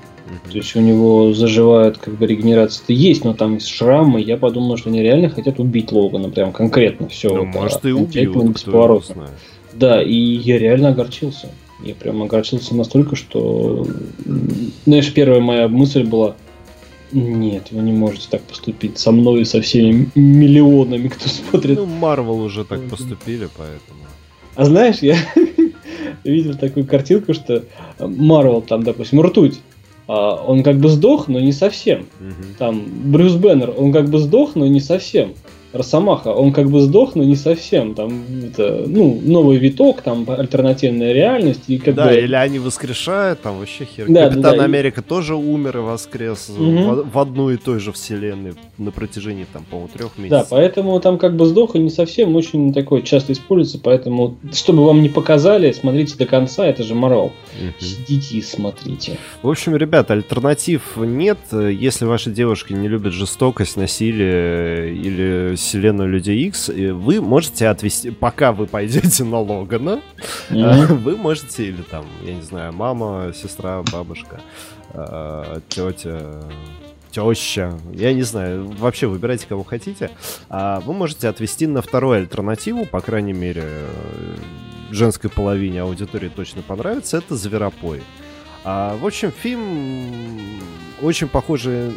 то 0.49 0.57
есть 0.57 0.75
у 0.75 0.79
него 0.79 1.33
заживает, 1.33 1.97
как 1.97 2.15
бы 2.15 2.25
регенерация-то 2.25 2.93
есть, 2.93 3.23
но 3.23 3.33
там 3.33 3.59
шрамы. 3.59 4.21
Я 4.21 4.37
подумал, 4.37 4.77
что 4.77 4.89
они 4.89 5.01
реально 5.01 5.29
хотят 5.29 5.59
убить 5.59 5.91
Логана, 5.91 6.29
прям 6.29 6.51
конкретно 6.51 7.07
все. 7.07 7.29
Ну, 7.29 7.43
это, 7.43 7.59
может, 7.59 7.85
и 7.85 7.91
убьют, 7.91 8.35
бесповоротно. 8.49 9.29
Да, 9.73 10.01
и 10.01 10.13
я 10.13 10.57
реально 10.57 10.89
огорчился. 10.89 11.49
Я 11.83 11.93
прям 11.93 12.23
огорчился 12.23 12.75
настолько, 12.75 13.15
что, 13.15 13.85
знаешь, 14.85 15.13
первая 15.13 15.39
моя 15.39 15.67
мысль 15.67 16.03
была, 16.03 16.35
нет, 17.11 17.67
вы 17.71 17.83
не 17.83 17.91
можете 17.91 18.27
так 18.31 18.41
поступить 18.41 18.97
со 18.97 19.11
мной 19.11 19.41
и 19.41 19.45
со 19.45 19.61
всеми 19.61 20.09
миллионами, 20.15 21.07
кто 21.07 21.29
смотрит. 21.29 21.77
Ну, 21.77 21.85
Марвел 21.85 22.41
уже 22.41 22.65
так 22.65 22.81
поступили, 22.89 23.47
поэтому. 23.55 23.99
А 24.55 24.65
знаешь, 24.65 24.97
я 25.01 25.17
видел 26.23 26.55
такую 26.55 26.85
картинку, 26.85 27.33
что 27.33 27.63
Марвел 27.99 28.61
там, 28.61 28.83
допустим, 28.83 29.21
ртуть 29.21 29.59
а, 30.07 30.35
он 30.35 30.63
как 30.63 30.77
бы 30.77 30.89
сдох, 30.89 31.27
но 31.27 31.39
не 31.39 31.51
совсем. 31.51 32.07
Угу. 32.19 32.57
Там 32.57 32.85
Брюс 33.11 33.35
Беннер, 33.35 33.73
он 33.75 33.91
как 33.91 34.09
бы 34.09 34.19
сдох, 34.19 34.55
но 34.55 34.65
не 34.67 34.79
совсем. 34.79 35.33
Росомаха, 35.73 36.29
он 36.29 36.53
как 36.53 36.69
бы 36.69 36.81
сдох, 36.81 37.15
но 37.15 37.23
не 37.23 37.35
совсем. 37.35 37.93
Там 37.93 38.23
это, 38.45 38.85
ну, 38.87 39.19
новый 39.23 39.57
виток, 39.57 40.01
там 40.01 40.25
альтернативная 40.27 41.13
реальность. 41.13 41.63
И 41.67 41.77
как 41.77 41.95
да, 41.95 42.07
бы... 42.07 42.15
или 42.15 42.35
они 42.35 42.59
воскрешают, 42.59 43.41
там 43.41 43.59
вообще 43.59 43.85
хер. 43.85 44.05
Да, 44.07 44.29
Капитан 44.29 44.41
да, 44.41 44.57
да, 44.57 44.63
Америка 44.63 45.01
и... 45.01 45.03
тоже 45.03 45.35
умер 45.35 45.77
и 45.77 45.81
воскрес 45.81 46.49
угу. 46.49 46.63
в, 46.63 47.11
в 47.11 47.19
одну 47.19 47.49
и 47.49 47.57
той 47.57 47.79
же 47.79 47.91
вселенной 47.91 48.53
на 48.77 48.91
протяжении, 48.91 49.45
там, 49.51 49.65
по-моему, 49.69 49.89
трех 49.93 50.17
месяцев. 50.17 50.49
Да, 50.49 50.55
поэтому 50.55 50.99
там 50.99 51.17
как 51.17 51.35
бы 51.35 51.45
сдох 51.45 51.75
и 51.75 51.79
не 51.79 51.89
совсем 51.89 52.35
очень 52.35 52.73
такой 52.73 53.03
часто 53.03 53.33
используется, 53.33 53.79
поэтому, 53.83 54.37
чтобы 54.53 54.85
вам 54.85 55.01
не 55.01 55.09
показали, 55.09 55.71
смотрите 55.71 56.15
до 56.17 56.25
конца, 56.25 56.65
это 56.65 56.83
же 56.83 56.95
Марвел. 56.95 57.25
Угу. 57.25 57.73
Сидите 57.79 58.37
и 58.37 58.41
смотрите. 58.41 59.17
В 59.41 59.49
общем, 59.49 59.75
ребята, 59.75 60.13
альтернатив 60.13 60.97
нет. 60.97 61.39
Если 61.51 62.05
ваши 62.05 62.31
девушки 62.31 62.73
не 62.73 62.87
любят 62.87 63.13
жестокость, 63.13 63.75
насилие 63.75 64.95
или 64.95 65.55
вселенную 65.61 66.09
Людей 66.09 66.47
X, 66.47 66.69
вы 66.69 67.21
можете 67.21 67.67
отвести, 67.67 68.11
пока 68.11 68.51
вы 68.51 68.67
пойдете 68.67 69.23
на 69.23 69.39
Логана, 69.39 70.01
mm-hmm. 70.49 70.93
вы 70.95 71.17
можете, 71.17 71.65
или 71.65 71.81
там, 71.81 72.05
я 72.23 72.33
не 72.33 72.41
знаю, 72.41 72.73
мама, 72.73 73.31
сестра, 73.35 73.83
бабушка, 73.91 74.41
э, 74.93 75.59
тетя, 75.69 76.43
теща, 77.11 77.77
я 77.93 78.13
не 78.13 78.23
знаю, 78.23 78.69
вообще 78.77 79.07
выбирайте, 79.07 79.47
кого 79.47 79.63
хотите, 79.63 80.11
а 80.49 80.79
вы 80.81 80.93
можете 80.93 81.27
отвести 81.27 81.67
на 81.67 81.81
вторую 81.81 82.17
альтернативу, 82.17 82.85
по 82.85 83.01
крайней 83.01 83.33
мере, 83.33 83.63
женской 84.91 85.29
половине 85.29 85.81
аудитории 85.81 86.29
точно 86.29 86.61
понравится, 86.61 87.17
это 87.17 87.35
«Зверопой». 87.35 88.01
А, 88.63 88.97
в 88.97 89.05
общем, 89.05 89.31
фильм 89.31 90.61
очень 91.01 91.27
похожий 91.27 91.93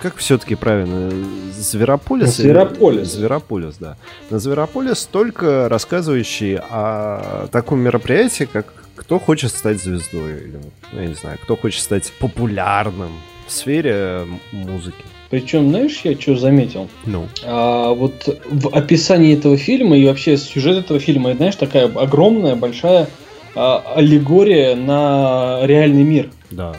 как 0.00 0.16
все-таки 0.16 0.54
правильно? 0.54 1.10
Зверополис? 1.52 2.36
Зверополис. 2.36 3.12
Зверополис, 3.12 3.76
да. 3.78 3.96
На 4.30 4.38
Зверополис 4.38 5.08
только 5.10 5.68
рассказывающий 5.68 6.58
о 6.58 7.48
таком 7.50 7.80
мероприятии, 7.80 8.48
как 8.50 8.72
кто 8.94 9.18
хочет 9.18 9.50
стать 9.52 9.82
звездой, 9.82 10.36
или, 10.42 10.60
ну, 10.92 11.00
я 11.00 11.06
не 11.06 11.14
знаю, 11.14 11.38
кто 11.42 11.56
хочет 11.56 11.82
стать 11.82 12.12
популярным 12.18 13.12
в 13.46 13.52
сфере 13.52 14.26
музыки. 14.52 15.02
Причем, 15.30 15.70
знаешь, 15.70 16.00
я 16.04 16.18
что 16.18 16.36
заметил? 16.36 16.88
Ну. 17.04 17.28
А, 17.44 17.92
вот 17.92 18.28
в 18.50 18.68
описании 18.68 19.36
этого 19.36 19.56
фильма 19.56 19.96
и 19.96 20.06
вообще 20.06 20.36
сюжет 20.36 20.76
этого 20.76 21.00
фильма, 21.00 21.34
знаешь, 21.34 21.56
такая 21.56 21.84
огромная, 21.86 22.54
большая 22.54 23.08
а, 23.54 23.82
аллегория 23.94 24.74
на 24.74 25.60
реальный 25.64 26.02
мир. 26.02 26.30
Да. 26.50 26.74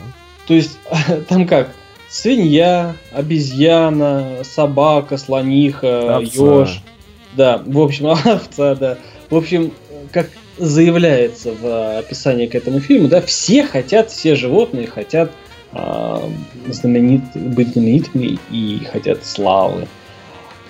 То 0.48 0.54
есть, 0.54 0.78
там 1.28 1.48
как? 1.48 1.72
Свинья, 2.10 2.96
обезьяна, 3.12 4.40
собака, 4.44 5.18
слониха, 5.18 6.20
еж. 6.22 6.82
Да, 7.34 7.62
в 7.66 7.80
общем, 7.80 8.08
овца, 8.26 8.76
да. 8.76 8.98
В 9.30 9.36
общем, 9.36 9.72
как 10.12 10.30
заявляется 10.58 11.54
в 11.54 12.00
описании 12.00 12.48
к 12.48 12.56
этому 12.56 12.80
фильму, 12.80 13.08
да, 13.08 13.22
все 13.22 13.64
хотят, 13.64 14.12
все 14.12 14.36
животные 14.36 14.88
хотят 14.88 15.32
а, 15.72 16.22
знаменит, 16.68 17.22
быть 17.36 17.70
знаменитыми 17.70 18.40
и 18.52 18.82
хотят 18.92 19.24
славы. 19.24 19.88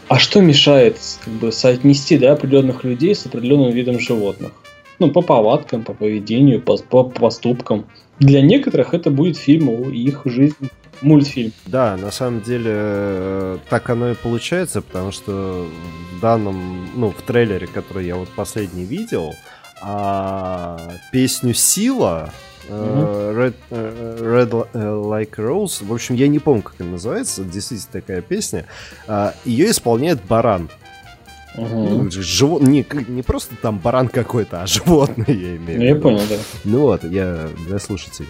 А 0.09 0.19
что 0.19 0.41
мешает 0.41 0.97
как 1.23 1.33
бы 1.35 1.51
соотнести 1.51 2.17
да, 2.17 2.33
определенных 2.33 2.83
людей 2.83 3.15
с 3.15 3.25
определенным 3.25 3.71
видом 3.71 3.99
животных? 3.99 4.51
Ну, 4.97 5.11
по 5.11 5.21
повадкам, 5.21 5.83
по 5.83 5.93
поведению, 5.93 6.61
по, 6.61 6.77
по 6.77 7.03
поступкам. 7.03 7.85
Для 8.19 8.41
некоторых 8.41 8.93
это 8.93 9.11
будет 9.11 9.37
фильм 9.37 9.69
о 9.69 9.89
их 9.89 10.23
жизни 10.25 10.69
мультфильм. 11.01 11.53
Да, 11.65 11.97
на 11.97 12.11
самом 12.11 12.41
деле 12.41 12.71
э, 12.73 13.57
так 13.69 13.89
оно 13.89 14.11
и 14.11 14.15
получается, 14.15 14.81
потому 14.81 15.11
что 15.11 15.67
в 16.15 16.19
данном, 16.19 16.89
ну, 16.95 17.11
в 17.11 17.21
трейлере, 17.21 17.67
который 17.67 18.05
я 18.05 18.15
вот 18.15 18.29
последний 18.29 18.85
видел, 18.85 19.33
а, 19.81 20.79
песню 21.11 21.53
«Сила» 21.53 22.31
Uh-huh. 22.69 23.33
Red, 23.33 23.55
Red 23.71 24.67
Like 24.73 25.37
Rose. 25.37 25.83
В 25.83 25.91
общем, 25.91 26.13
я 26.13 26.27
не 26.27 26.37
помню, 26.37 26.61
как 26.61 26.75
она 26.79 26.91
называется. 26.91 27.43
Действительно 27.43 27.91
такая 27.91 28.21
песня. 28.21 28.67
А, 29.07 29.33
Ее 29.43 29.71
исполняет 29.71 30.23
баран. 30.23 30.69
Угу. 31.55 32.11
Живот... 32.11 32.61
не, 32.61 32.85
не 33.07 33.23
просто 33.23 33.55
там 33.55 33.79
баран 33.79 34.07
какой-то, 34.07 34.61
а 34.61 34.67
животное 34.67 35.25
я 35.27 35.55
имею. 35.57 35.81
Я 35.81 35.95
понял, 35.95 36.21
да. 36.29 36.35
Ну 36.63 36.81
вот, 36.81 37.03
я 37.03 37.49
для 37.65 37.79
слушателей. 37.79 38.29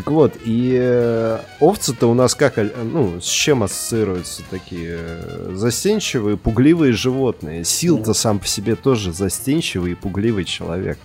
Так 0.00 0.10
вот, 0.10 0.32
и 0.42 0.78
э, 0.80 1.40
овцы-то 1.58 2.06
у 2.06 2.14
нас 2.14 2.34
как, 2.34 2.56
э, 2.56 2.70
ну, 2.82 3.20
с 3.20 3.26
чем 3.26 3.62
ассоциируются 3.62 4.42
такие 4.48 4.96
э, 4.98 5.52
застенчивые, 5.52 6.38
пугливые 6.38 6.94
животные? 6.94 7.66
Сил-то 7.66 8.14
сам 8.14 8.38
по 8.38 8.46
себе 8.46 8.76
тоже 8.76 9.12
застенчивый 9.12 9.92
и 9.92 9.94
пугливый 9.94 10.46
человек. 10.46 10.98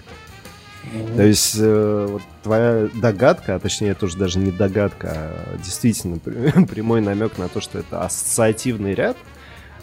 То 1.18 1.24
есть 1.24 1.58
э, 1.60 2.08
вот 2.10 2.22
твоя 2.42 2.88
догадка, 2.94 3.56
а 3.56 3.60
точнее 3.60 3.90
это 3.90 4.06
уже 4.06 4.16
даже 4.16 4.40
не 4.40 4.52
догадка, 4.52 5.10
а 5.12 5.58
действительно 5.58 6.18
прямой 6.66 7.02
намек 7.02 7.38
на 7.38 7.50
то, 7.50 7.60
что 7.60 7.80
это 7.80 8.00
ассоциативный 8.00 8.94
ряд– 8.94 9.18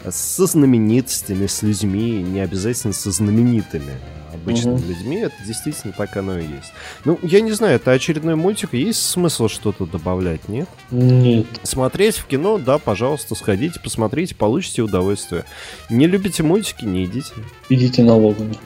со 0.09 0.45
знаменитостями, 0.47 1.47
с 1.47 1.61
людьми, 1.61 2.21
не 2.21 2.41
обязательно 2.41 2.93
со 2.93 3.11
знаменитыми 3.11 3.93
обычными 4.43 4.75
угу. 4.75 4.87
людьми, 4.87 5.17
это 5.17 5.35
действительно 5.45 5.93
так 5.93 6.15
оно 6.17 6.37
и 6.37 6.43
есть. 6.43 6.73
Ну, 7.05 7.17
я 7.23 7.41
не 7.41 7.51
знаю, 7.51 7.75
это 7.75 7.91
очередной 7.91 8.35
мультик, 8.35 8.73
есть 8.73 9.01
смысл 9.01 9.47
что-то 9.47 9.85
добавлять, 9.85 10.47
нет? 10.49 10.67
Нет. 10.91 11.47
Смотреть 11.63 12.17
в 12.17 12.25
кино, 12.25 12.57
да, 12.57 12.77
пожалуйста, 12.77 13.35
сходите, 13.35 13.79
посмотрите, 13.79 14.35
получите 14.35 14.81
удовольствие. 14.81 15.45
Не 15.89 16.07
любите 16.07 16.43
мультики, 16.43 16.85
не 16.85 17.05
идите. 17.05 17.33
Идите 17.69 18.03
налогами. 18.03 18.57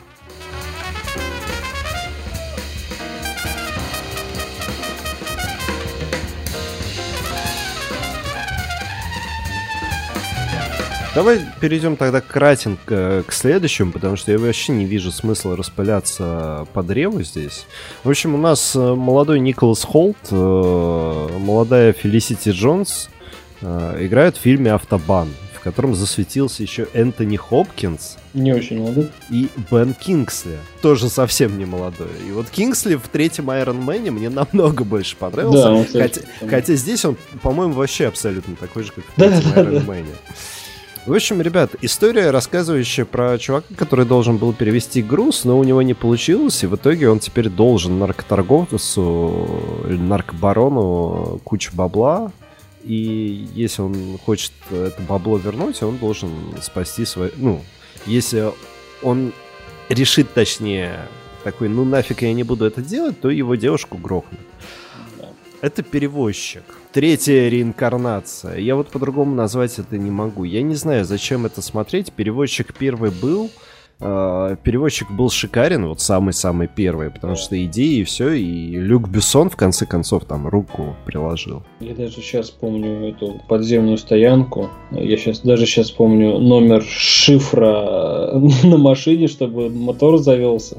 Давай 11.18 11.42
перейдем 11.60 11.96
тогда 11.96 12.22
кратенько 12.22 12.94
э, 12.94 13.24
к 13.26 13.34
следующему, 13.34 13.92
потому 13.92 14.18
что 14.18 14.32
я 14.32 14.38
вообще 14.38 14.72
не 14.72 14.86
вижу 14.86 15.12
смысла 15.12 15.58
распыляться 15.58 16.68
по 16.74 16.84
древу 16.84 17.24
здесь. 17.24 17.66
В 18.04 18.10
общем, 18.12 18.36
у 18.36 18.38
нас 18.38 18.76
э, 18.76 18.94
молодой 18.94 19.40
Николас 19.40 19.84
Холт, 19.84 20.16
э, 20.30 21.28
молодая 21.40 21.94
Фелисити 21.94 22.50
Джонс 22.50 23.10
играют 23.64 24.38
в 24.38 24.42
фильме 24.42 24.72
«Автобан», 24.72 25.30
в 25.56 25.62
котором 25.62 25.96
засветился 25.96 26.62
еще 26.62 26.88
Энтони 26.94 27.38
Хопкинс. 27.38 28.18
Не 28.36 28.54
очень 28.54 28.78
молодой. 28.78 29.10
И 29.32 29.50
Бен 29.72 29.96
Кингсли, 29.96 30.60
тоже 30.84 31.10
совсем 31.10 31.58
не 31.58 31.66
молодой. 31.66 32.12
И 32.30 32.32
вот 32.32 32.48
Кингсли 32.52 32.94
в 32.94 33.08
третьем 33.08 33.50
Iron 33.50 33.84
Man 33.84 34.12
мне 34.12 34.30
намного 34.30 34.84
больше 34.84 35.16
понравился. 35.16 35.64
Да, 35.64 35.74
он, 35.74 35.88
хотя, 35.92 36.22
хотя 36.48 36.76
здесь 36.76 37.04
он, 37.06 37.18
по-моему, 37.42 37.74
вообще 37.74 38.06
абсолютно 38.06 38.56
такой 38.56 38.84
же, 38.84 38.92
как 38.92 39.06
в 39.06 39.16
третьем 39.16 39.52
да, 39.56 39.64
Iron 39.64 39.86
Man. 39.88 40.06
Да. 40.06 40.36
В 41.08 41.14
общем, 41.14 41.42
ребят, 41.42 41.74
история, 41.82 42.32
рассказывающая 42.32 43.06
про 43.06 43.38
чувака, 43.38 43.74
который 43.78 44.06
должен 44.06 44.36
был 44.36 44.52
перевести 44.52 45.02
груз, 45.02 45.46
но 45.46 45.58
у 45.58 45.64
него 45.64 45.82
не 45.82 45.94
получилось, 45.94 46.62
и 46.64 46.68
в 46.68 46.76
итоге 46.76 47.10
он 47.10 47.20
теперь 47.20 47.48
должен 47.48 47.98
наркоторговцу 47.98 49.48
или 49.88 49.96
наркобарону 49.96 51.40
кучу 51.46 51.74
бабла, 51.74 52.34
и 52.84 53.48
если 53.54 53.84
он 53.84 54.18
хочет 54.26 54.52
это 54.70 55.02
бабло 55.08 55.38
вернуть, 55.38 55.82
он 55.82 55.96
должен 55.96 56.30
спасти 56.62 57.06
свой... 57.06 57.32
Ну, 57.38 57.62
если 58.06 58.52
он 59.02 59.32
решит, 59.88 60.34
точнее, 60.34 61.08
такой, 61.46 61.70
ну 61.70 61.86
нафиг 61.86 62.22
я 62.22 62.34
не 62.34 62.44
буду 62.44 62.66
это 62.66 62.82
делать, 62.82 63.18
то 63.22 63.30
его 63.30 63.56
девушку 63.56 63.98
грохнут. 63.98 64.42
Это 65.62 65.82
перевозчик. 65.82 66.64
Третья 66.94 67.50
реинкарнация. 67.50 68.58
Я 68.58 68.76
вот 68.76 68.90
по-другому 68.90 69.34
назвать 69.34 69.80
это 69.80 69.98
не 69.98 70.12
могу. 70.12 70.44
Я 70.44 70.62
не 70.62 70.76
знаю, 70.76 71.04
зачем 71.04 71.46
это 71.48 71.62
смотреть. 71.64 72.14
Перевозчик 72.14 72.76
первый 72.78 73.10
был. 73.10 73.50
Э, 74.00 74.56
переводчик 74.62 75.10
был 75.10 75.32
шикарен, 75.32 75.88
вот 75.88 76.00
самый-самый 76.00 76.68
первый, 76.68 77.10
потому 77.10 77.36
что 77.36 77.64
идеи 77.66 78.02
и 78.02 78.04
все, 78.04 78.34
и 78.34 78.78
Люк 78.78 79.10
Бессон 79.10 79.50
в 79.50 79.56
конце 79.56 79.88
концов 79.88 80.26
там 80.26 80.48
руку 80.48 80.96
приложил. 81.06 81.64
Я 81.80 81.96
даже 81.96 82.18
сейчас 82.18 82.52
помню 82.52 83.10
эту 83.10 83.42
подземную 83.48 83.98
стоянку. 83.98 84.70
Я 84.92 85.18
сейчас 85.18 85.40
даже 85.40 85.66
сейчас 85.66 85.90
помню 85.90 86.38
номер 86.38 86.84
шифра 86.84 88.34
на 88.64 88.78
машине, 88.78 89.28
чтобы 89.28 89.72
мотор 89.72 90.20
завелся. 90.20 90.78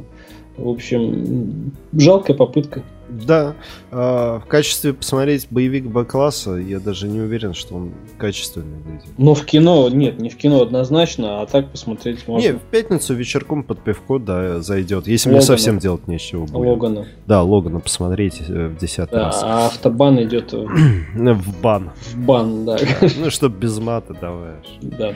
В 0.57 0.69
общем, 0.69 1.73
жалкая 1.93 2.37
попытка. 2.37 2.85
Да, 3.09 3.55
э, 3.91 3.97
в 3.97 4.45
качестве 4.49 4.93
посмотреть 4.93 5.49
боевик 5.51 5.87
Б-класса, 5.87 6.57
я 6.57 6.79
даже 6.79 7.09
не 7.09 7.21
уверен, 7.21 7.55
что 7.55 7.75
он 7.75 7.93
качественный 8.19 8.79
выйдет. 8.79 9.07
Но 9.17 9.35
в 9.35 9.45
кино, 9.45 9.89
нет, 9.89 10.19
не 10.21 10.29
в 10.29 10.37
кино 10.37 10.63
однозначно, 10.63 11.43
а 11.43 11.47
так 11.47 11.71
посмотреть 11.71 12.27
можно. 12.29 12.47
Не, 12.47 12.53
в 12.55 12.63
пятницу 12.63 13.15
вечерком 13.15 13.63
под 13.63 13.81
пивко, 13.81 14.19
да, 14.19 14.61
зайдет, 14.61 15.07
если 15.07 15.31
Логана. 15.31 15.39
мне 15.39 15.47
совсем 15.47 15.79
делать 15.79 16.07
нечего 16.07 16.45
будет. 16.45 16.55
Логана. 16.55 17.07
Да, 17.27 17.43
Логана 17.43 17.81
посмотреть 17.81 18.43
э, 18.49 18.69
в 18.69 18.79
десятый 18.79 19.19
да, 19.19 19.27
раз. 19.27 19.41
А 19.43 19.67
автобан 19.67 20.23
идет... 20.23 20.53
в 20.53 21.61
бан. 21.63 21.91
В 22.13 22.19
бан, 22.19 22.65
да. 22.65 22.77
Ну, 23.19 23.31
чтоб 23.31 23.53
без 23.53 23.79
мата 23.79 24.15
давай. 24.21 24.55
Да. 24.83 25.15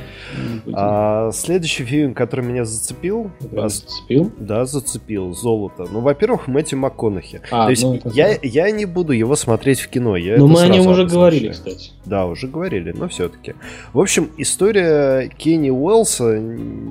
А, 0.72 1.30
следующий 1.32 1.84
фильм, 1.84 2.14
который 2.14 2.44
меня 2.44 2.64
зацепил... 2.64 3.30
Зацепил? 3.40 4.32
Да, 4.38 4.64
зацепил. 4.64 5.32
Золото. 5.34 5.86
Ну, 5.90 6.00
во-первых, 6.00 6.48
Мэтью 6.48 6.78
МакКонахи. 6.78 7.42
А, 7.50 7.66
ну, 7.82 8.00
я, 8.12 8.38
я 8.42 8.70
не 8.70 8.86
буду 8.86 9.12
его 9.12 9.36
смотреть 9.36 9.80
в 9.80 9.88
кино. 9.88 10.16
Я 10.16 10.36
но 10.38 10.46
мы 10.46 10.62
о 10.62 10.68
нем 10.68 10.86
уже 10.86 11.06
говорили, 11.06 11.50
кстати. 11.50 11.90
Да, 12.04 12.26
уже 12.26 12.48
говорили, 12.48 12.92
но 12.92 13.08
все-таки. 13.08 13.54
В 13.92 14.00
общем, 14.00 14.30
история 14.36 15.28
Кенни 15.28 15.70
Уэллса, 15.70 16.40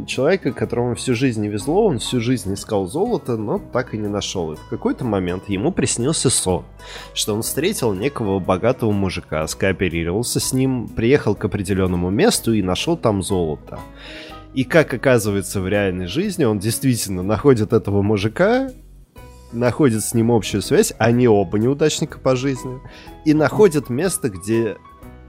человека, 0.08 0.52
которому 0.52 0.96
всю 0.96 1.16
жизнь 1.16 1.42
не 1.42 1.48
везло, 1.48 1.86
он 1.86 2.00
всю 2.00 2.22
жизнь 2.22 2.54
искал 2.54 2.88
золото, 2.88 3.38
но 3.38 3.60
так 3.60 3.94
и 3.94 3.98
не 3.98 4.08
нашел. 4.08 4.54
И 4.54 4.56
в 4.56 4.68
какой-то 4.70 5.04
момент 5.06 5.50
ему 5.50 5.72
приснился 5.72 6.30
сон, 6.30 6.64
что 7.14 7.34
он 7.34 7.42
встретил 7.42 7.94
некого 7.94 8.40
богатого 8.40 8.92
мужика, 8.92 9.46
скооперировался 9.48 10.40
с 10.40 10.54
ним, 10.54 10.88
приехал 10.88 11.36
к 11.36 11.46
определенному 11.46 12.10
месту 12.10 12.54
и 12.54 12.62
нашел 12.62 12.98
там 12.98 13.22
золото. 13.22 13.80
И 14.54 14.66
как 14.66 14.94
оказывается 14.94 15.62
в 15.62 15.68
реальной 15.68 16.08
жизни, 16.08 16.44
он 16.44 16.60
действительно 16.60 17.24
находит 17.24 17.72
этого 17.72 18.02
мужика, 18.02 18.70
находит 19.52 20.04
с 20.04 20.14
ним 20.14 20.32
общую 20.32 20.62
связь, 20.62 20.94
они 20.98 21.28
оба 21.28 21.60
неудачника 21.60 22.20
по 22.20 22.36
жизни, 22.36 22.80
и 23.26 23.34
находят 23.34 23.90
место, 23.90 24.30
где 24.30 24.78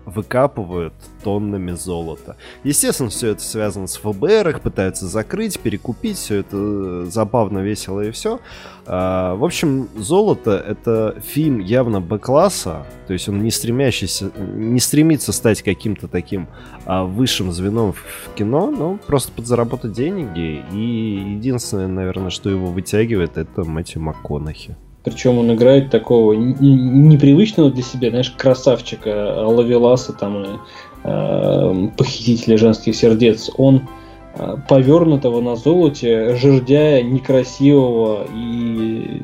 выкапывают 0.05 0.95
тоннами 1.23 1.73
золота. 1.73 2.37
Естественно, 2.65 3.11
все 3.11 3.29
это 3.29 3.43
связано 3.43 3.87
с 3.87 3.97
ФБР, 3.97 4.49
их 4.49 4.61
пытаются 4.61 5.07
закрыть, 5.07 5.59
перекупить, 5.61 6.17
все 6.17 6.37
это 6.37 7.07
забавно, 7.07 7.61
весело 7.61 8.01
и 8.01 8.11
все. 8.11 8.41
А, 8.85 9.35
в 9.37 9.45
общем, 9.45 9.89
«Золото»— 9.97 10.63
это 10.67 11.21
фильм 11.23 11.61
явно 11.61 12.01
Б-класса, 12.01 12.85
то 13.07 13.13
есть 13.13 13.29
он 13.29 13.43
не 13.43 13.51
стремящийся, 13.51 14.31
не 14.37 14.81
стремится 14.81 15.33
стать 15.33 15.63
каким-то 15.63 16.09
таким 16.09 16.49
а, 16.85 17.05
высшим 17.05 17.53
звеном 17.53 17.93
в 17.93 18.35
кино, 18.35 18.71
но 18.71 18.99
просто 19.07 19.31
подзаработать 19.33 19.93
деньги, 19.93 20.65
и 20.73 21.35
единственное, 21.37 21.87
наверное, 21.87 22.31
что 22.31 22.51
его 22.51 22.67
вытягивает, 22.67 23.37
это 23.37 23.65
Мэтью 23.65 24.03
МакКонахи. 24.03 24.77
Причем 25.05 25.39
он 25.39 25.53
играет 25.53 25.91
такого 25.91 26.33
непривычного 26.33 27.71
для 27.71 27.83
себя, 27.83 28.11
знаешь, 28.11 28.31
красавчика, 28.31 29.35
лавеласа, 29.47 30.13
там, 30.13 30.61
э, 31.03 31.89
похитителя 31.97 32.57
женских 32.57 32.95
сердец. 32.95 33.51
Он 33.57 33.89
э, 34.37 34.57
повернутого 34.69 35.41
на 35.41 35.57
золоте, 35.57 36.37
жердяя, 36.37 37.03
некрасивого 37.03 38.27
и... 38.33 39.23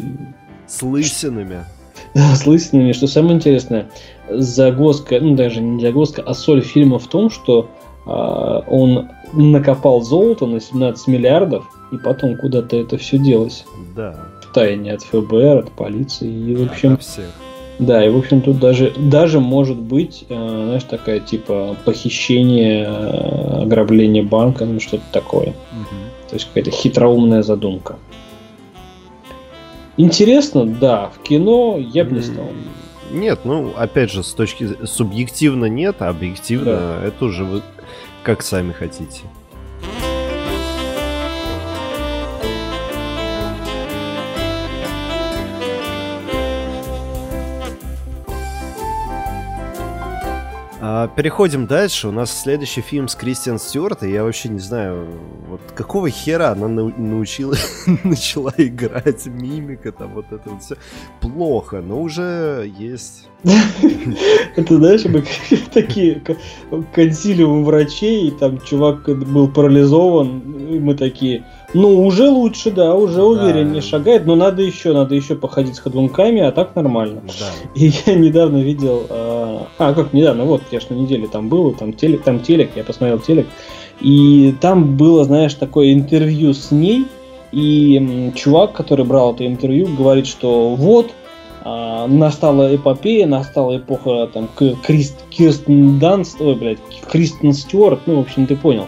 С 0.67 0.83
лысинами. 0.83 1.65
Да, 2.15 2.35
с 2.35 2.45
лысинами. 2.45 2.93
Что 2.93 3.07
самое 3.07 3.37
интересное, 3.37 3.89
загвоздка, 4.29 5.21
ну 5.21 5.37
даже 5.37 5.61
не 5.61 5.81
загвоздка, 5.81 6.23
а 6.23 6.35
соль 6.35 6.63
фильма 6.63 6.99
в 6.99 7.07
том, 7.07 7.31
что 7.31 7.71
э, 8.05 8.11
он 8.11 9.11
накопал 9.33 10.01
золото 10.03 10.47
на 10.47 10.61
17 10.61 11.07
миллиардов, 11.07 11.65
и 11.93 11.99
потом 11.99 12.37
куда-то 12.37 12.77
это 12.77 12.99
все 12.99 13.19
делось. 13.19 13.65
Да 13.99 14.15
тайне 14.53 14.93
от 14.93 15.03
ФБР, 15.03 15.59
от 15.59 15.73
полиции. 15.73 16.29
И, 16.29 16.55
в 16.57 16.71
общем, 16.71 16.99
да, 17.79 18.05
и 18.05 18.11
в 18.11 18.17
общем 18.17 18.41
тут 18.41 18.59
даже, 18.59 18.93
даже 18.97 19.39
может 19.39 19.79
быть, 19.79 20.25
э, 20.29 20.35
знаешь, 20.35 20.83
такая 20.85 21.21
типа 21.21 21.77
похищение, 21.85 22.85
э, 22.85 23.63
ограбление 23.63 24.25
банка, 24.25 24.65
ну 24.65 24.81
что-то 24.81 25.05
такое. 25.13 25.49
Угу. 25.49 26.29
То 26.29 26.35
есть 26.35 26.49
какая-то 26.49 26.73
хитроумная 26.73 27.43
задумка. 27.43 27.97
Интересно, 29.97 30.67
да, 30.67 31.11
в 31.15 31.23
кино 31.23 31.77
я 31.79 32.05
бы 32.05 32.17
не 32.17 32.23
стал. 32.23 32.49
Нет, 33.13 33.41
ну, 33.45 33.73
опять 33.77 34.11
же, 34.11 34.23
с 34.23 34.33
точки 34.33 34.85
субъективно 34.85 35.67
нет, 35.67 35.97
а 36.01 36.09
объективно 36.09 36.99
да. 37.01 37.07
это 37.07 37.25
уже 37.25 37.45
вы 37.45 37.63
как 38.23 38.43
сами 38.43 38.73
хотите. 38.73 39.23
Переходим 51.17 51.67
дальше. 51.67 52.09
У 52.09 52.13
нас 52.13 52.31
следующий 52.43 52.81
фильм 52.81 53.09
с 53.09 53.15
Кристиан 53.15 53.59
Стюарт, 53.59 54.03
и 54.03 54.11
я 54.11 54.23
вообще 54.25 54.49
не 54.49 54.59
знаю, 54.59 55.07
вот 55.49 55.61
какого 55.75 56.09
хера 56.11 56.51
она 56.51 56.69
научила, 56.69 57.57
начала 58.05 58.53
играть, 58.57 59.27
мимика, 59.27 59.93
там 59.93 60.15
вот 60.15 60.27
это 60.31 60.49
вот 60.51 60.63
все. 60.63 60.77
Плохо, 61.21 61.81
но 61.81 62.01
уже 62.01 62.71
есть. 62.79 63.29
Это, 64.57 64.77
знаешь, 64.77 65.05
мы 65.05 65.25
такие 65.73 66.23
консилиум 66.95 67.65
врачей, 67.65 68.29
и 68.29 68.31
там 68.31 68.61
чувак 68.61 69.05
был 69.05 69.49
парализован, 69.49 70.41
и 70.69 70.79
мы 70.79 70.95
такие, 70.95 71.45
ну, 71.75 72.07
уже 72.07 72.29
лучше, 72.29 72.71
да, 72.71 72.95
уже 72.95 73.23
увереннее 73.23 73.83
да. 73.83 73.87
шагает, 73.87 74.25
но 74.25 74.35
надо 74.37 74.63
еще, 74.63 74.93
надо 74.93 75.15
еще 75.15 75.35
походить 75.35 75.77
с 75.77 75.81
ходунками, 75.81 76.41
а 76.41 76.51
так 76.51 76.75
нормально. 76.75 77.23
Да. 77.39 77.47
И 77.75 77.93
я 78.07 78.15
недавно 78.15 78.59
видел, 78.59 79.07
а, 79.11 79.67
а 79.77 79.93
как 79.93 80.13
недавно, 80.13 80.45
вот, 80.45 80.63
я 80.71 80.81
ж 80.81 80.87
на 80.89 80.95
неделе 80.95 81.29
там 81.29 81.49
был, 81.49 81.73
там 81.73 81.93
телек, 81.93 82.23
там 82.23 82.41
телек, 82.41 82.71
я 82.75 82.85
посмотрел 82.85 83.19
телек, 83.19 83.47
и 84.01 84.55
там 84.61 84.97
было, 84.97 85.25
знаешь, 85.25 85.55
такое 85.55 85.93
интервью 85.93 86.55
с 86.55 86.71
ней, 86.71 87.07
и 87.53 88.33
чувак, 88.35 88.73
который 88.73 89.05
брал 89.05 89.35
это 89.35 89.47
интервью, 89.47 89.89
говорит, 89.89 90.27
что 90.27 90.75
вот, 90.75 91.11
а, 91.71 92.07
настала 92.07 92.75
эпопея, 92.75 93.27
настала 93.27 93.77
эпоха 93.77 94.27
там 94.33 94.49
Крист, 94.83 95.23
Кирстен 95.29 95.99
Данст, 95.99 96.41
ой, 96.41 96.55
блядь, 96.55 96.79
Кристен 97.11 97.53
Стюарт, 97.53 98.01
ну, 98.07 98.17
в 98.17 98.21
общем, 98.21 98.47
ты 98.47 98.57
понял. 98.57 98.87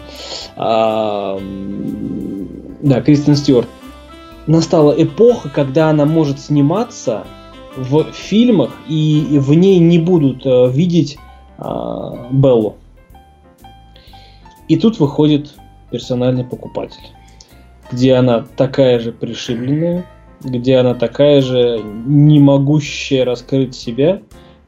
А, 0.56 1.38
да, 2.80 3.02
Кристен 3.02 3.36
Стюарт. 3.36 3.68
Настала 4.46 4.94
эпоха, 4.96 5.50
когда 5.50 5.90
она 5.90 6.06
может 6.06 6.40
сниматься 6.40 7.24
в 7.76 8.04
фильмах, 8.12 8.70
и 8.88 9.38
в 9.38 9.52
ней 9.52 9.78
не 9.78 9.98
будут 9.98 10.46
э, 10.46 10.70
видеть 10.70 11.18
э, 11.58 11.64
Беллу. 12.30 12.76
И 14.68 14.76
тут 14.76 14.98
выходит 14.98 15.54
персональный 15.90 16.44
покупатель, 16.44 17.10
где 17.92 18.14
она 18.14 18.46
такая 18.56 18.98
же 18.98 19.12
пришибленная, 19.12 20.06
где 20.42 20.76
она 20.76 20.94
такая 20.94 21.40
же 21.42 21.80
не 21.82 22.40
могущая 22.40 23.24
раскрыть 23.24 23.74
себя, 23.74 24.22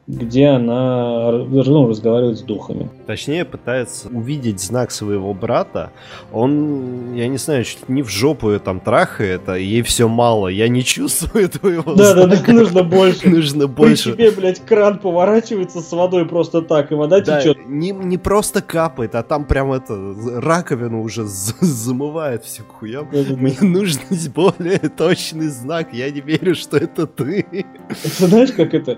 где 0.05 0.47
она 0.47 1.31
ну, 1.31 1.87
разговаривает 1.87 2.37
с 2.37 2.41
духами. 2.41 2.89
Точнее, 3.07 3.45
пытается 3.45 4.09
увидеть 4.09 4.59
знак 4.59 4.91
своего 4.91 5.33
брата. 5.33 5.91
Он, 6.33 7.13
я 7.15 7.27
не 7.29 7.37
знаю, 7.37 7.63
чуть 7.63 7.87
не 7.87 8.01
в 8.01 8.09
жопу 8.09 8.51
ее 8.51 8.59
там 8.59 8.81
трахает, 8.81 9.47
а 9.47 9.57
ей 9.57 9.81
все 9.81 10.09
мало. 10.09 10.49
Я 10.49 10.67
не 10.67 10.83
чувствую 10.83 11.47
твоего 11.49 11.93
Да, 11.93 12.13
знака. 12.13 12.29
да, 12.29 12.43
да, 12.45 12.53
нужно 12.53 12.83
больше. 12.83 13.29
нужно 13.29 13.67
больше. 13.67 14.13
При 14.13 14.23
тебе, 14.23 14.31
блядь, 14.31 14.59
кран 14.65 14.99
поворачивается 14.99 15.79
с 15.79 15.89
водой 15.93 16.25
просто 16.25 16.61
так, 16.61 16.91
и 16.91 16.95
вода 16.95 17.21
да, 17.21 17.39
течет. 17.39 17.57
Не, 17.65 17.91
не 17.91 18.17
просто 18.17 18.61
капает, 18.61 19.15
а 19.15 19.23
там 19.23 19.45
прям 19.45 19.71
это, 19.71 19.95
раковину 20.41 21.01
уже 21.01 21.23
замывает 21.61 22.43
всю 22.43 22.63
хуя. 22.63 23.03
Да, 23.09 23.23
да, 23.23 23.35
Мне 23.37 23.55
да. 23.59 23.65
нужен 23.65 24.01
более 24.35 24.79
точный 24.79 25.47
знак. 25.47 25.93
Я 25.93 26.11
не 26.11 26.19
верю, 26.19 26.55
что 26.55 26.75
это 26.75 27.07
ты. 27.07 27.45
Это 27.89 28.27
знаешь, 28.27 28.51
как 28.51 28.73
это? 28.73 28.97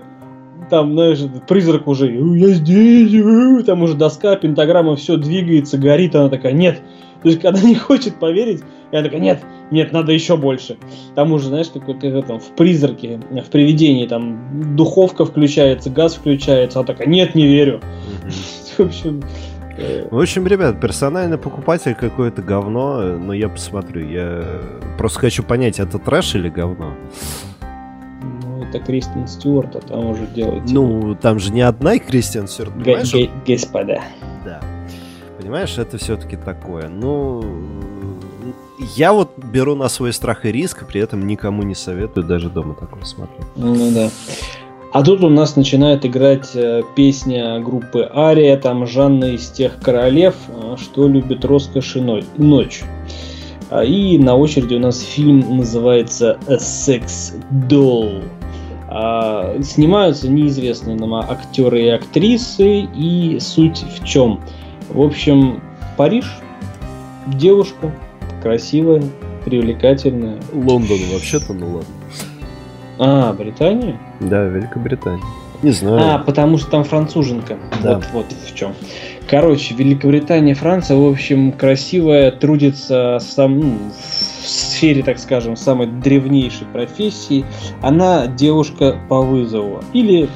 Там, 0.70 0.92
знаешь, 0.92 1.18
призрак 1.48 1.86
уже, 1.86 2.12
я 2.12 2.48
здесь, 2.48 3.66
там 3.66 3.82
уже 3.82 3.94
доска, 3.94 4.36
пентаграмма, 4.36 4.96
все 4.96 5.16
двигается, 5.16 5.78
горит, 5.78 6.14
она 6.14 6.28
такая, 6.28 6.52
нет, 6.52 6.82
То 7.22 7.28
есть, 7.28 7.40
когда 7.40 7.60
не 7.66 7.74
хочет 7.74 8.18
поверить, 8.18 8.62
я 8.92 9.02
такая, 9.02 9.20
нет, 9.20 9.42
нет, 9.70 9.92
надо 9.92 10.12
еще 10.12 10.36
больше. 10.36 10.76
Там 11.14 11.32
уже, 11.32 11.48
знаешь, 11.48 11.68
как 11.72 11.86
вот 11.86 12.00
там 12.00 12.38
в 12.38 12.48
призраке, 12.56 13.20
в 13.30 13.50
привидении, 13.50 14.06
там 14.06 14.76
духовка 14.76 15.24
включается, 15.24 15.90
газ 15.90 16.14
включается, 16.14 16.80
а 16.80 16.84
такая, 16.84 17.08
нет, 17.08 17.34
не 17.34 17.46
верю. 17.46 17.80
В 18.76 18.80
общем, 18.80 19.22
э, 19.78 20.06
в 20.10 20.20
общем, 20.20 20.46
ребят, 20.46 20.82
персональный 20.82 21.38
покупатель 21.38 21.94
какое-то 21.94 22.42
говно, 22.42 23.16
но 23.18 23.32
я 23.32 23.48
посмотрю. 23.48 24.06
Я 24.06 24.44
просто 24.98 25.20
хочу 25.20 25.42
понять, 25.42 25.80
это 25.80 25.98
трэш 25.98 26.34
или 26.34 26.50
говно? 26.50 26.92
Ну, 28.76 28.82
это 28.82 28.86
Кристин 28.86 29.26
Стюарт, 29.26 29.76
а 29.76 29.80
там 29.80 30.06
уже 30.06 30.26
делать. 30.26 30.70
Ну, 30.70 31.14
там 31.14 31.38
же 31.38 31.52
не 31.52 31.62
одна 31.62 31.98
Кристин 31.98 32.46
Стюарт, 32.46 32.74
понимаешь? 32.74 33.30
Господа. 33.46 34.02
Да. 34.44 34.60
Понимаешь, 35.38 35.78
это 35.78 35.98
все-таки 35.98 36.36
такое. 36.36 36.88
Ну, 36.88 37.42
я 38.96 39.12
вот 39.12 39.38
беру 39.38 39.74
на 39.74 39.88
свой 39.88 40.12
страх 40.12 40.44
и 40.44 40.52
риск, 40.52 40.86
при 40.86 41.00
этом 41.00 41.26
никому 41.26 41.62
не 41.62 41.74
советую 41.74 42.26
даже 42.26 42.50
дома 42.50 42.74
такое 42.74 43.04
смотреть. 43.04 43.46
Ну 43.56 43.90
да. 43.92 44.10
А 44.92 45.02
тут 45.02 45.22
у 45.22 45.28
нас 45.28 45.56
начинает 45.56 46.06
играть 46.06 46.50
э, 46.54 46.82
песня 46.94 47.60
группы 47.60 48.08
Ария, 48.14 48.56
там 48.56 48.86
Жанна 48.86 49.34
из 49.34 49.48
тех 49.50 49.78
королев, 49.80 50.34
э, 50.48 50.76
что 50.78 51.06
любит 51.06 51.44
роскошь 51.44 51.96
и 51.96 52.00
ночь. 52.38 52.82
А, 53.68 53.84
и 53.84 54.16
на 54.18 54.36
очереди 54.36 54.74
у 54.74 54.78
нас 54.78 55.00
фильм 55.00 55.56
называется 55.56 56.38
A 56.46 56.56
Sex 56.56 57.34
Doll. 57.68 58.22
А, 58.88 59.60
снимаются 59.62 60.28
неизвестные 60.28 60.96
нам 60.96 61.14
актеры 61.14 61.82
и 61.82 61.88
актрисы, 61.88 62.82
и 62.82 63.38
суть 63.40 63.82
в 63.82 64.04
чем? 64.04 64.40
В 64.88 65.00
общем, 65.00 65.60
Париж, 65.96 66.38
девушка, 67.26 67.92
красивая, 68.42 69.02
привлекательная. 69.44 70.38
Лондон 70.52 70.98
вообще-то, 71.12 71.52
ну 71.52 71.66
ладно. 71.76 71.94
А, 72.98 73.32
Британия? 73.32 73.98
Да, 74.20 74.44
Великобритания. 74.44 75.22
Не 75.62 75.70
знаю. 75.70 76.14
А, 76.14 76.18
потому 76.18 76.58
что 76.58 76.70
там 76.70 76.84
француженка. 76.84 77.58
Да. 77.82 77.96
Вот, 77.96 78.04
вот 78.12 78.26
в 78.32 78.54
чем. 78.54 78.72
Короче, 79.28 79.74
Великобритания, 79.74 80.54
Франция, 80.54 80.96
в 80.96 81.08
общем, 81.08 81.52
красивая, 81.52 82.30
трудится 82.30 83.18
сам, 83.20 83.58
ну, 83.58 83.78
в 83.90 84.48
сфере, 84.48 85.02
так 85.02 85.18
скажем, 85.18 85.56
самой 85.56 85.88
древнейшей 85.88 86.66
профессии. 86.72 87.44
Она 87.82 88.26
девушка 88.26 88.96
по 89.08 89.20
вызову. 89.22 89.80
Или 89.92 90.28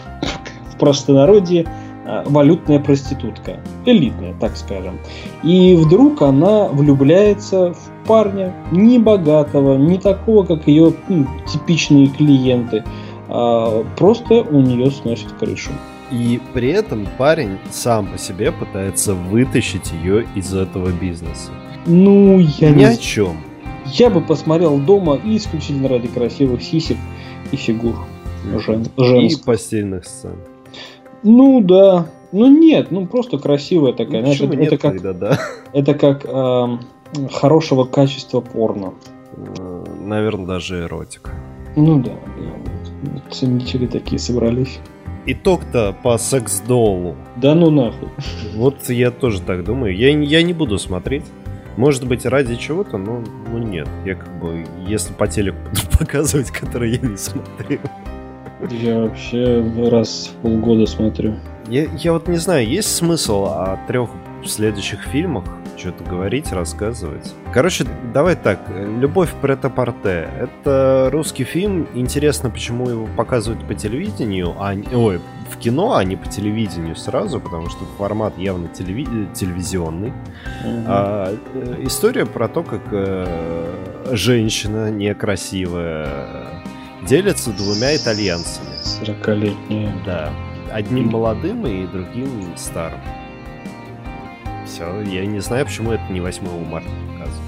в 0.72 0.78
простонародье 0.78 1.66
а, 2.06 2.24
валютная 2.26 2.80
проститутка. 2.80 3.60
Элитная, 3.86 4.34
так 4.40 4.56
скажем. 4.56 4.98
И 5.44 5.76
вдруг 5.76 6.22
она 6.22 6.66
влюбляется 6.66 7.72
в 7.72 8.06
парня, 8.06 8.52
не 8.72 8.98
богатого, 8.98 9.76
не 9.76 9.98
такого, 9.98 10.44
как 10.44 10.66
ее 10.66 10.92
ну, 11.08 11.26
типичные 11.46 12.08
клиенты. 12.08 12.82
А 13.30 13.84
просто 13.96 14.42
у 14.42 14.60
нее 14.60 14.90
сносит 14.90 15.32
крышу. 15.32 15.70
И 16.10 16.40
при 16.52 16.70
этом 16.70 17.06
парень 17.16 17.58
сам 17.70 18.06
по 18.08 18.18
себе 18.18 18.50
пытается 18.50 19.14
вытащить 19.14 19.92
ее 19.92 20.26
из 20.34 20.52
этого 20.52 20.90
бизнеса. 20.90 21.52
Ну, 21.86 22.40
я 22.40 22.70
Ни 22.70 22.78
не... 22.78 22.84
о 22.84 22.96
чем. 22.96 23.36
Я 23.86 24.10
бы 24.10 24.20
посмотрел 24.20 24.78
дома 24.78 25.14
и 25.14 25.36
исключительно 25.36 25.88
ради 25.88 26.08
красивых 26.08 26.62
сисек 26.62 26.96
и 27.52 27.56
фигур 27.56 27.94
жен... 28.58 28.86
женских. 28.96 29.40
И 29.40 29.44
постельных 29.44 30.04
сцен. 30.04 30.36
Ну 31.22 31.60
да. 31.60 32.06
Ну 32.32 32.46
нет, 32.46 32.90
ну 32.90 33.06
просто 33.06 33.38
красивая 33.38 33.92
такая. 33.92 34.22
Ну, 34.22 34.32
знаешь, 34.32 34.40
это, 34.40 34.62
это 34.62 34.76
как, 34.78 34.92
тогда, 34.94 35.12
да? 35.12 35.38
это 35.72 35.94
как 35.94 36.24
э, 36.24 37.28
хорошего 37.32 37.84
качества 37.84 38.40
порно. 38.40 38.94
Наверное, 40.00 40.46
даже 40.46 40.82
эротика. 40.82 41.30
Ну 41.76 42.00
да, 42.00 42.12
да. 42.36 42.79
Ценители 43.30 43.86
такие 43.86 44.18
собрались. 44.18 44.78
Итог-то 45.26 45.94
по 46.02 46.16
секс-долу. 46.18 47.16
Да 47.36 47.54
ну 47.54 47.70
нахуй. 47.70 48.08
Вот 48.54 48.88
я 48.88 49.10
тоже 49.10 49.40
так 49.40 49.64
думаю. 49.64 49.96
Я, 49.96 50.18
я 50.18 50.42
не 50.42 50.52
буду 50.52 50.78
смотреть. 50.78 51.24
Может 51.76 52.06
быть, 52.06 52.26
ради 52.26 52.56
чего-то, 52.56 52.98
но 52.98 53.22
ну, 53.50 53.58
нет. 53.58 53.88
Я 54.04 54.14
как 54.14 54.40
бы, 54.40 54.66
если 54.86 55.12
по 55.12 55.28
телеку 55.28 55.58
показывать, 55.98 56.50
который 56.50 56.92
я 56.92 56.98
не 56.98 57.16
смотрел. 57.16 57.80
Я 58.70 58.98
вообще 59.00 59.64
раз 59.90 60.30
в 60.32 60.42
полгода 60.42 60.86
смотрю. 60.86 61.36
Я, 61.68 61.86
я 61.96 62.12
вот 62.12 62.28
не 62.28 62.36
знаю, 62.36 62.66
есть 62.66 62.94
смысл 62.94 63.44
о 63.44 63.78
трех 63.86 64.10
следующих 64.44 65.02
фильмах 65.04 65.44
что-то 65.80 66.04
говорить, 66.04 66.52
рассказывать. 66.52 67.34
Короче, 67.52 67.86
давай 68.12 68.36
так. 68.36 68.60
«Любовь 68.68 69.30
прет-а-порте»— 69.40 70.28
это 70.38 71.08
русский 71.10 71.44
фильм. 71.44 71.88
Интересно, 71.94 72.50
почему 72.50 72.88
его 72.88 73.08
показывают 73.16 73.66
по 73.66 73.74
телевидению, 73.74 74.54
а... 74.58 74.74
Ой, 74.92 75.20
в 75.50 75.56
кино, 75.58 75.96
а 75.96 76.04
не 76.04 76.16
по 76.16 76.28
телевидению 76.28 76.94
сразу, 76.94 77.40
потому 77.40 77.68
что 77.68 77.84
формат 77.98 78.38
явно 78.38 78.68
телеви... 78.68 79.06
телевизионный. 79.34 80.12
Mm-hmm. 80.64 80.84
А, 80.86 81.34
э, 81.54 81.76
история 81.80 82.26
про 82.26 82.48
то, 82.48 82.62
как 82.62 82.82
э, 82.92 83.74
женщина 84.12 84.90
некрасивая 84.90 86.62
делятся 87.06 87.50
двумя 87.52 87.96
итальянцами. 87.96 88.68
40-летние. 89.02 89.92
Да. 90.04 90.30
Одним 90.72 91.08
молодым 91.08 91.66
и 91.66 91.86
другим 91.86 92.56
старым. 92.56 93.00
Все, 94.80 95.02
я 95.02 95.26
не 95.26 95.40
знаю, 95.40 95.66
почему 95.66 95.92
это 95.92 96.02
не 96.10 96.20
8 96.20 96.42
марта 96.64 96.88
показывают. 97.12 97.44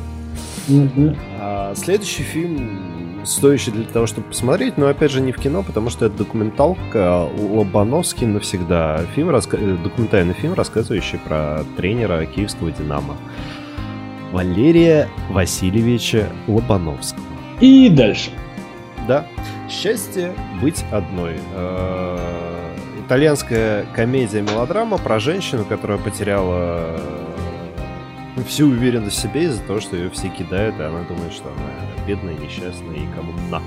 Угу. 0.69 1.17
А 1.41 1.75
следующий 1.75 2.23
фильм 2.23 3.25
стоящий 3.25 3.71
для 3.71 3.85
того, 3.85 4.07
чтобы 4.07 4.29
посмотреть, 4.29 4.77
но 4.77 4.89
опять 4.89 5.11
же 5.11 5.21
не 5.21 5.33
в 5.33 5.39
кино, 5.39 5.63
потому 5.63 5.89
что 5.89 6.07
это 6.07 6.19
документалка 6.19 7.29
Лобановский 7.39 8.27
навсегда. 8.27 9.07
Фильм, 9.15 9.31
раска... 9.31 9.57
Э, 9.57 9.77
документальный 9.83 10.35
фильм, 10.35 10.55
рассказывающий 10.55 11.19
про 11.19 11.65
тренера 11.77 12.27
киевского 12.27 12.71
«Динамо». 12.71 13.17
Валерия 14.33 15.09
Васильевича 15.31 16.29
Лобановского. 16.47 17.25
И 17.61 17.89
дальше. 17.89 18.31
Да. 19.09 19.27
Счастье 19.71 20.33
быть 20.61 20.85
одной. 20.91 21.37
Э, 21.55 22.52
итальянская 23.13 23.85
комедия-мелодрама 23.95 24.97
про 24.97 25.21
женщину, 25.21 25.67
которая 25.67 25.99
потеряла 25.99 26.97
э, 28.39 28.43
всю 28.49 28.69
уверенность 28.69 29.19
в 29.19 29.21
себе 29.21 29.45
из-за 29.45 29.61
того, 29.65 29.81
что 29.81 29.97
ее 29.97 30.09
все 30.09 30.31
кидают, 30.31 30.81
и 30.81 30.83
она 30.83 31.03
думает, 31.03 31.35
что 31.35 31.45
она 31.49 32.07
бедная, 32.07 32.33
несчастная 32.33 32.95
и 32.95 33.07
кому 33.15 33.35
на 33.51 33.61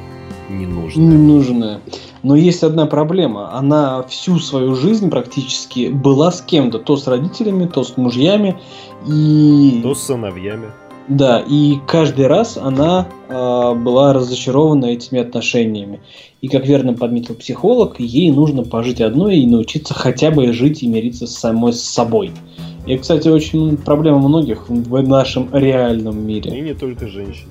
не 0.49 0.65
нужная. 0.65 1.05
Не 1.05 1.15
нужная. 1.15 1.81
Но 2.23 2.36
есть 2.36 2.63
одна 2.63 2.88
проблема. 2.88 3.53
Она 3.53 4.01
всю 4.10 4.39
свою 4.39 4.73
жизнь 4.73 5.12
практически 5.12 5.89
была 5.89 6.31
с 6.31 6.41
кем-то. 6.41 6.79
То 6.79 6.97
с 6.97 7.08
родителями, 7.08 7.67
то 7.67 7.84
с 7.84 7.97
мужьями. 7.97 8.60
И... 9.08 9.79
То 9.84 9.93
с 9.93 10.08
сыновьями. 10.08 10.71
Да, 11.07 11.39
и 11.39 11.75
каждый 11.87 12.25
раз 12.27 12.57
она 12.57 13.07
э, 13.29 13.73
была 13.75 14.13
разочарована 14.13 14.85
этими 14.85 15.19
отношениями. 15.19 16.01
И 16.41 16.47
как 16.47 16.65
верно 16.65 16.93
подметил 16.93 17.35
психолог, 17.35 17.99
ей 17.99 18.31
нужно 18.31 18.63
пожить 18.63 19.01
одной 19.01 19.37
и 19.37 19.47
научиться 19.47 19.93
хотя 19.93 20.31
бы 20.31 20.51
жить 20.51 20.81
и 20.81 20.87
мириться 20.87 21.27
с 21.27 21.35
самой 21.35 21.73
с 21.73 21.81
собой. 21.81 22.31
И, 22.87 22.97
кстати, 22.97 23.27
очень 23.27 23.77
проблема 23.77 24.19
многих 24.19 24.67
в 24.67 25.07
нашем 25.07 25.49
реальном 25.53 26.25
мире. 26.25 26.57
И 26.57 26.61
не 26.61 26.73
только 26.73 27.07
женщин. 27.07 27.49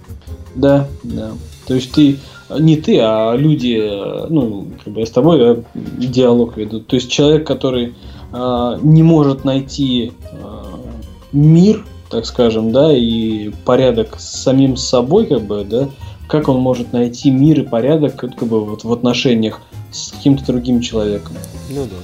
Да, 0.55 0.87
да. 1.03 1.31
То 1.67 1.75
есть 1.75 1.93
ты 1.93 2.19
не 2.59 2.77
ты, 2.77 2.99
а 3.01 3.35
люди, 3.37 3.81
ну, 4.29 4.67
как 4.83 4.93
бы 4.93 5.01
я 5.01 5.07
с 5.07 5.11
тобой 5.11 5.39
да, 5.39 5.63
диалог 5.75 6.57
веду. 6.57 6.81
То 6.81 6.97
есть 6.97 7.11
человек, 7.11 7.47
который 7.47 7.95
э, 8.33 8.79
не 8.83 9.03
может 9.03 9.45
найти 9.45 10.13
э, 10.33 10.37
мир 11.33 11.85
так 12.11 12.27
скажем, 12.27 12.73
да, 12.73 12.97
и 12.97 13.51
порядок 13.65 14.19
с 14.19 14.43
самим 14.43 14.77
собой, 14.77 15.27
как 15.27 15.43
бы, 15.43 15.65
да, 15.65 15.89
как 16.29 16.49
он 16.49 16.59
может 16.59 16.93
найти 16.93 17.31
мир 17.31 17.61
и 17.61 17.63
порядок, 17.63 18.17
как 18.17 18.35
бы, 18.35 18.65
вот 18.65 18.85
в 18.85 18.93
отношениях 18.93 19.61
с 19.91 20.13
каким-то 20.13 20.47
другим 20.47 20.81
человеком. 20.81 21.37
Ну 21.71 21.85
да. 21.85 21.97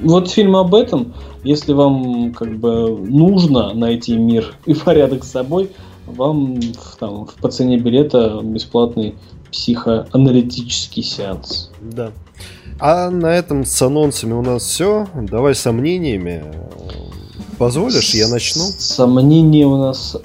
Вот 0.00 0.30
фильм 0.30 0.56
об 0.56 0.74
этом. 0.74 1.14
Если 1.42 1.72
вам 1.72 2.32
как 2.34 2.58
бы 2.58 2.96
нужно 2.98 3.72
найти 3.72 4.16
мир 4.16 4.54
и 4.66 4.74
порядок 4.74 5.24
с 5.24 5.30
собой, 5.30 5.70
вам 6.06 6.60
там, 7.00 7.28
по 7.40 7.48
цене 7.48 7.78
билета 7.78 8.40
бесплатный 8.42 9.14
психоаналитический 9.50 11.02
сеанс. 11.02 11.70
Да. 11.80 12.12
А 12.78 13.10
на 13.10 13.28
этом 13.28 13.64
с 13.64 13.80
анонсами 13.80 14.34
у 14.34 14.42
нас 14.42 14.64
все. 14.64 15.06
Давай 15.14 15.54
сомнениями. 15.54 16.44
Позволишь, 17.58 18.14
я 18.14 18.28
начну? 18.28 18.62
Сомнения 18.78 19.66
у 19.66 19.76
нас... 19.78 20.16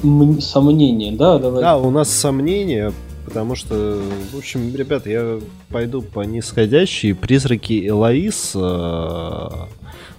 Сомнения, 0.42 1.14
да, 1.14 1.40
давай. 1.40 1.62
Да, 1.62 1.78
у 1.78 1.90
нас 1.90 2.10
сомнения, 2.10 2.92
потому 3.26 3.56
что, 3.56 4.00
в 4.34 4.38
общем, 4.38 4.76
ребят, 4.76 5.08
я 5.08 5.40
пойду 5.70 6.02
по 6.02 6.22
нисходящей. 6.22 7.14
Призраки 7.16 7.88
Элоиз. 7.88 8.52
Э, 8.56 9.48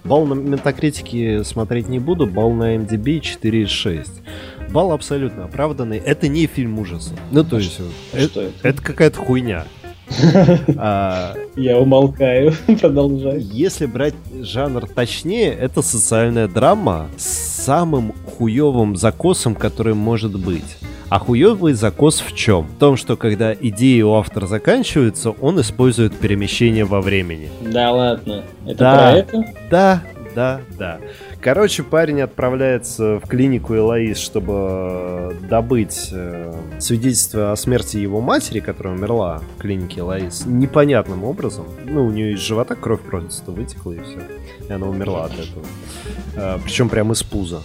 Балл 0.03 0.25
на 0.25 0.33
метакритике 0.33 1.43
смотреть 1.43 1.87
не 1.87 1.99
буду, 1.99 2.27
балл 2.27 2.51
на 2.51 2.75
MDB 2.75 3.21
4,6. 3.21 4.07
Балл 4.71 4.91
абсолютно 4.91 5.45
оправданный. 5.45 5.97
Это 5.97 6.27
не 6.27 6.45
фильм 6.47 6.79
ужасов. 6.79 7.17
Ну, 7.31 7.43
то 7.43 7.57
есть, 7.57 7.73
Что 7.73 7.83
это, 8.11 8.41
это? 8.41 8.67
это 8.67 8.81
какая-то 8.81 9.19
хуйня. 9.19 9.65
А, 10.77 11.35
Я 11.55 11.79
умолкаю, 11.79 12.53
продолжай. 12.81 13.39
если 13.39 13.85
брать 13.85 14.13
жанр 14.43 14.87
точнее, 14.87 15.51
это 15.53 15.81
социальная 15.81 16.47
драма 16.47 17.07
с 17.17 17.23
самым 17.63 18.13
хуевым 18.25 18.95
закосом, 18.95 19.55
который 19.55 19.93
может 19.93 20.37
быть. 20.39 20.77
А 21.09 21.19
хуевый 21.19 21.73
закос 21.73 22.21
в 22.21 22.35
чем? 22.35 22.63
В 22.65 22.79
том, 22.79 22.97
что 22.97 23.15
когда 23.15 23.53
идеи 23.53 24.01
у 24.01 24.13
автора 24.13 24.47
заканчиваются, 24.47 25.29
он 25.29 25.61
использует 25.61 26.17
перемещение 26.17 26.85
во 26.85 27.01
времени. 27.01 27.49
Да 27.61 27.91
ладно. 27.91 28.43
Это 28.65 28.77
Да. 28.77 28.95
про 28.97 29.11
это? 29.11 29.45
Да, 29.69 30.03
да, 30.35 30.61
да. 30.77 30.97
Короче, 31.43 31.83
парень 31.83 32.21
отправляется 32.21 33.19
в 33.19 33.27
клинику 33.27 33.75
Элоиз, 33.75 34.17
чтобы 34.17 35.35
добыть 35.49 36.07
э, 36.13 36.53
свидетельство 36.79 37.51
о 37.51 37.55
смерти 37.57 37.97
его 37.97 38.21
матери, 38.21 38.61
которая 38.61 38.95
умерла 38.95 39.41
в 39.57 39.61
клинике 39.61 39.99
Элоиз, 39.99 40.45
непонятным 40.45 41.25
образом. 41.25 41.65
Ну, 41.85 42.05
у 42.05 42.11
нее 42.11 42.33
из 42.33 42.39
живота 42.39 42.75
кровь 42.75 43.01
просто 43.01 43.51
вытекла 43.51 43.91
и 43.91 43.99
все. 43.99 44.19
И 44.69 44.71
она 44.71 44.87
умерла 44.87 45.25
от 45.25 45.33
этого. 45.33 46.59
причем 46.63 46.87
прямо 46.87 47.11
из 47.13 47.23
пуза. 47.23 47.61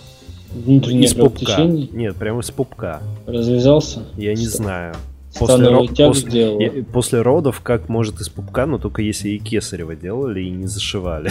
Внутреннее 0.53 1.05
из 1.05 1.15
пупка. 1.15 1.63
Нет, 1.63 2.17
прямо 2.17 2.41
из 2.41 2.51
пупка. 2.51 3.01
Развязался? 3.27 4.03
Я 4.17 4.35
не 4.35 4.47
Что? 4.47 4.57
знаю. 4.57 4.95
Становый 5.31 5.87
ро- 5.87 6.07
после- 6.09 6.83
после 6.93 7.23
родов 7.23 7.61
как 7.61 7.89
может 7.89 8.21
из 8.21 8.29
пупка, 8.29 8.67
но 8.67 8.79
только 8.79 9.03
если 9.03 9.29
и 9.29 9.39
кесарево 9.39 9.95
делали 9.95 10.41
и 10.41 10.51
не 10.51 10.67
зашивали. 10.67 11.31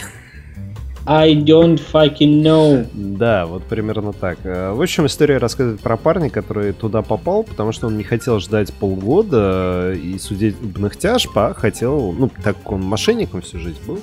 I 1.09 1.35
don't 1.35 1.79
fucking 1.93 2.41
know. 2.43 2.85
Да, 2.93 3.45
вот 3.45 3.63
примерно 3.63 4.11
так. 4.11 4.39
Э, 4.43 4.73
В 4.73 4.81
общем, 4.81 5.05
история 5.05 5.37
рассказывает 5.37 5.79
про 5.79 5.95
парня, 5.95 6.29
который 6.29 6.73
туда 6.73 7.01
попал, 7.01 7.43
потому 7.43 7.71
что 7.71 7.87
он 7.87 7.97
не 7.97 8.03
хотел 8.03 8.39
ждать 8.41 8.73
полгода 8.73 9.93
и 9.93 10.19
судебных 10.19 10.97
тяжб, 10.97 11.31
а 11.37 11.53
хотел, 11.53 12.11
ну, 12.11 12.29
так 12.43 12.57
как 12.57 12.71
он 12.73 12.81
мошенником 12.81 13.41
всю 13.41 13.57
жизнь 13.59 13.79
был, 13.87 13.99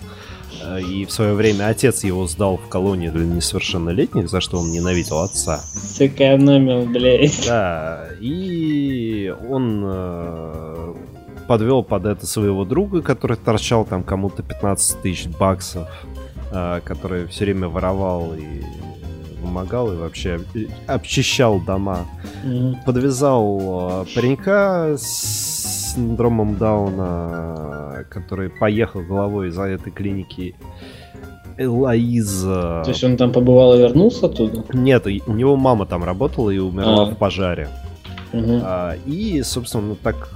э, 0.64 0.80
и 0.80 1.04
в 1.04 1.12
свое 1.12 1.34
время 1.34 1.68
отец 1.68 2.04
его 2.04 2.26
сдал 2.26 2.56
в 2.56 2.68
колонию 2.68 3.12
для 3.12 3.26
несовершеннолетних, 3.26 4.30
за 4.30 4.40
что 4.40 4.58
он 4.58 4.72
ненавидел 4.72 5.18
отца. 5.20 5.58
Сэкономил, 5.58 6.86
блядь. 6.86 7.44
Да, 7.46 8.06
и 8.18 9.34
он 9.50 9.82
э, 9.84 10.94
подвел 11.46 11.82
под 11.82 12.06
это 12.06 12.26
своего 12.26 12.64
друга, 12.64 13.02
который 13.02 13.36
торчал 13.36 13.84
там 13.84 14.02
кому-то 14.02 14.42
15 14.42 15.02
тысяч 15.02 15.26
баксов, 15.26 15.86
э, 15.86 16.18
который 16.84 17.26
все 17.26 17.44
время 17.44 17.68
воровал 17.68 18.34
и 18.34 18.62
вымогал 19.42 19.92
и 19.92 19.96
вообще 19.96 20.34
об- 20.36 20.70
обчищал 20.86 21.60
дома. 21.60 22.06
Мгм. 22.44 22.76
Подвязал 22.86 24.02
э, 24.02 24.14
паренька 24.14 24.94
с 24.98 25.92
синдромом 25.94 26.56
Дауна, 26.56 28.04
который 28.10 28.48
поехал 28.50 29.02
головой 29.02 29.48
из-за 29.48 29.64
этой 29.64 29.92
клиники 29.92 30.54
Элоиза. 31.56 32.82
То 32.84 32.90
есть 32.90 33.04
он 33.04 33.16
там 33.16 33.32
побывал 33.32 33.74
и 33.74 33.78
вернулся 33.78 34.26
оттуда? 34.26 34.64
Нет, 34.72 35.06
у 35.06 35.32
него 35.32 35.56
мама 35.56 35.86
там 35.86 36.02
работала 36.04 36.50
и 36.50 36.58
умерла 36.58 37.02
А. 37.02 37.06
в 37.06 37.16
пожаре. 37.16 37.68
Мгм. 38.32 38.60
А, 38.64 38.94
и, 39.06 39.42
собственно, 39.42 39.94
так 39.94 40.30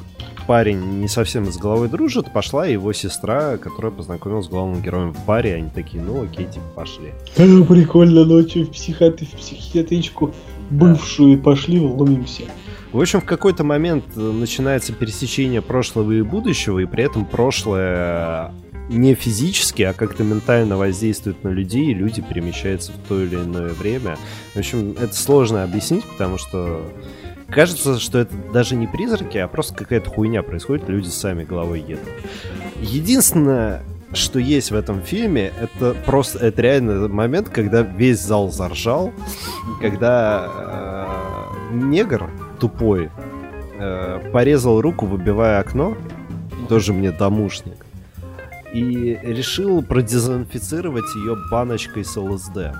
парень 0.48 1.00
не 1.00 1.08
совсем 1.08 1.44
с 1.52 1.58
головой 1.58 1.88
дружит, 1.88 2.32
пошла 2.32 2.66
его 2.66 2.94
сестра, 2.94 3.58
которая 3.58 3.92
познакомилась 3.92 4.46
с 4.46 4.48
главным 4.48 4.80
героем 4.80 5.12
в 5.12 5.26
баре. 5.26 5.56
Они 5.56 5.68
такие, 5.68 6.02
ну 6.02 6.24
окей, 6.24 6.46
типа, 6.46 6.64
пошли. 6.74 7.12
Ну, 7.37 7.66
прикольно, 7.66 8.24
ночью 8.24 8.64
в, 8.64 8.70
психиатри- 8.70 9.26
в 9.26 9.37
психиатричку 9.37 10.32
бывшую 10.70 11.38
пошли, 11.38 11.78
вломимся. 11.78 12.44
В 12.92 12.98
общем, 12.98 13.20
в 13.20 13.26
какой-то 13.26 13.62
момент 13.62 14.04
э, 14.16 14.20
начинается 14.20 14.94
пересечение 14.94 15.61
прошлого 15.61 16.12
и 16.12 16.22
будущего, 16.22 16.78
и 16.78 16.87
при 16.87 17.04
этом 17.04 17.26
прошлое 17.26 18.50
не 18.88 19.14
физически, 19.14 19.82
а 19.82 19.92
как-то 19.92 20.24
ментально 20.24 20.78
воздействует 20.78 21.44
на 21.44 21.50
людей, 21.50 21.90
и 21.90 21.94
люди 21.94 22.22
перемещаются 22.22 22.92
в 22.92 23.06
то 23.06 23.22
или 23.22 23.37
иное 23.37 23.74
время. 23.74 24.16
В 24.54 24.58
общем, 24.58 24.94
это 24.98 25.14
сложно 25.14 25.62
объяснить, 25.62 26.04
потому 26.04 26.38
что 26.38 26.80
кажется, 27.50 27.98
что 27.98 28.18
это 28.18 28.34
даже 28.52 28.76
не 28.76 28.87
призраки, 28.87 29.38
а 29.38 29.48
просто 29.48 29.74
какая-то 29.74 30.11
хуйня 30.11 30.42
происходит, 30.42 30.88
люди 30.88 31.08
сами 31.08 31.44
головой 31.44 31.80
едут. 31.80 32.08
Единственное, 32.80 33.82
что 34.12 34.38
есть 34.38 34.70
в 34.70 34.74
этом 34.74 35.02
фильме, 35.02 35.52
это 35.61 35.94
просто, 36.06 36.38
это 36.38 36.62
реально 36.62 37.08
момент, 37.08 37.48
когда 37.48 37.82
весь 37.82 38.20
зал 38.20 38.50
заржал, 38.50 39.12
когда 39.80 40.46
э, 41.70 41.74
негр 41.74 42.30
тупой 42.58 43.11
э, 43.78 44.30
порезал 44.32 44.80
руку, 44.80 45.06
выбивая 45.06 45.61
окно, 45.61 45.96
тоже 46.68 46.92
мне 46.92 47.11
домушник, 47.11 47.84
и 48.72 49.18
решил 49.22 49.82
продезинфицировать 49.82 51.14
ее 51.16 51.37
баночкой 51.50 52.04
с 52.04 52.16
ЛСД. 52.16 52.72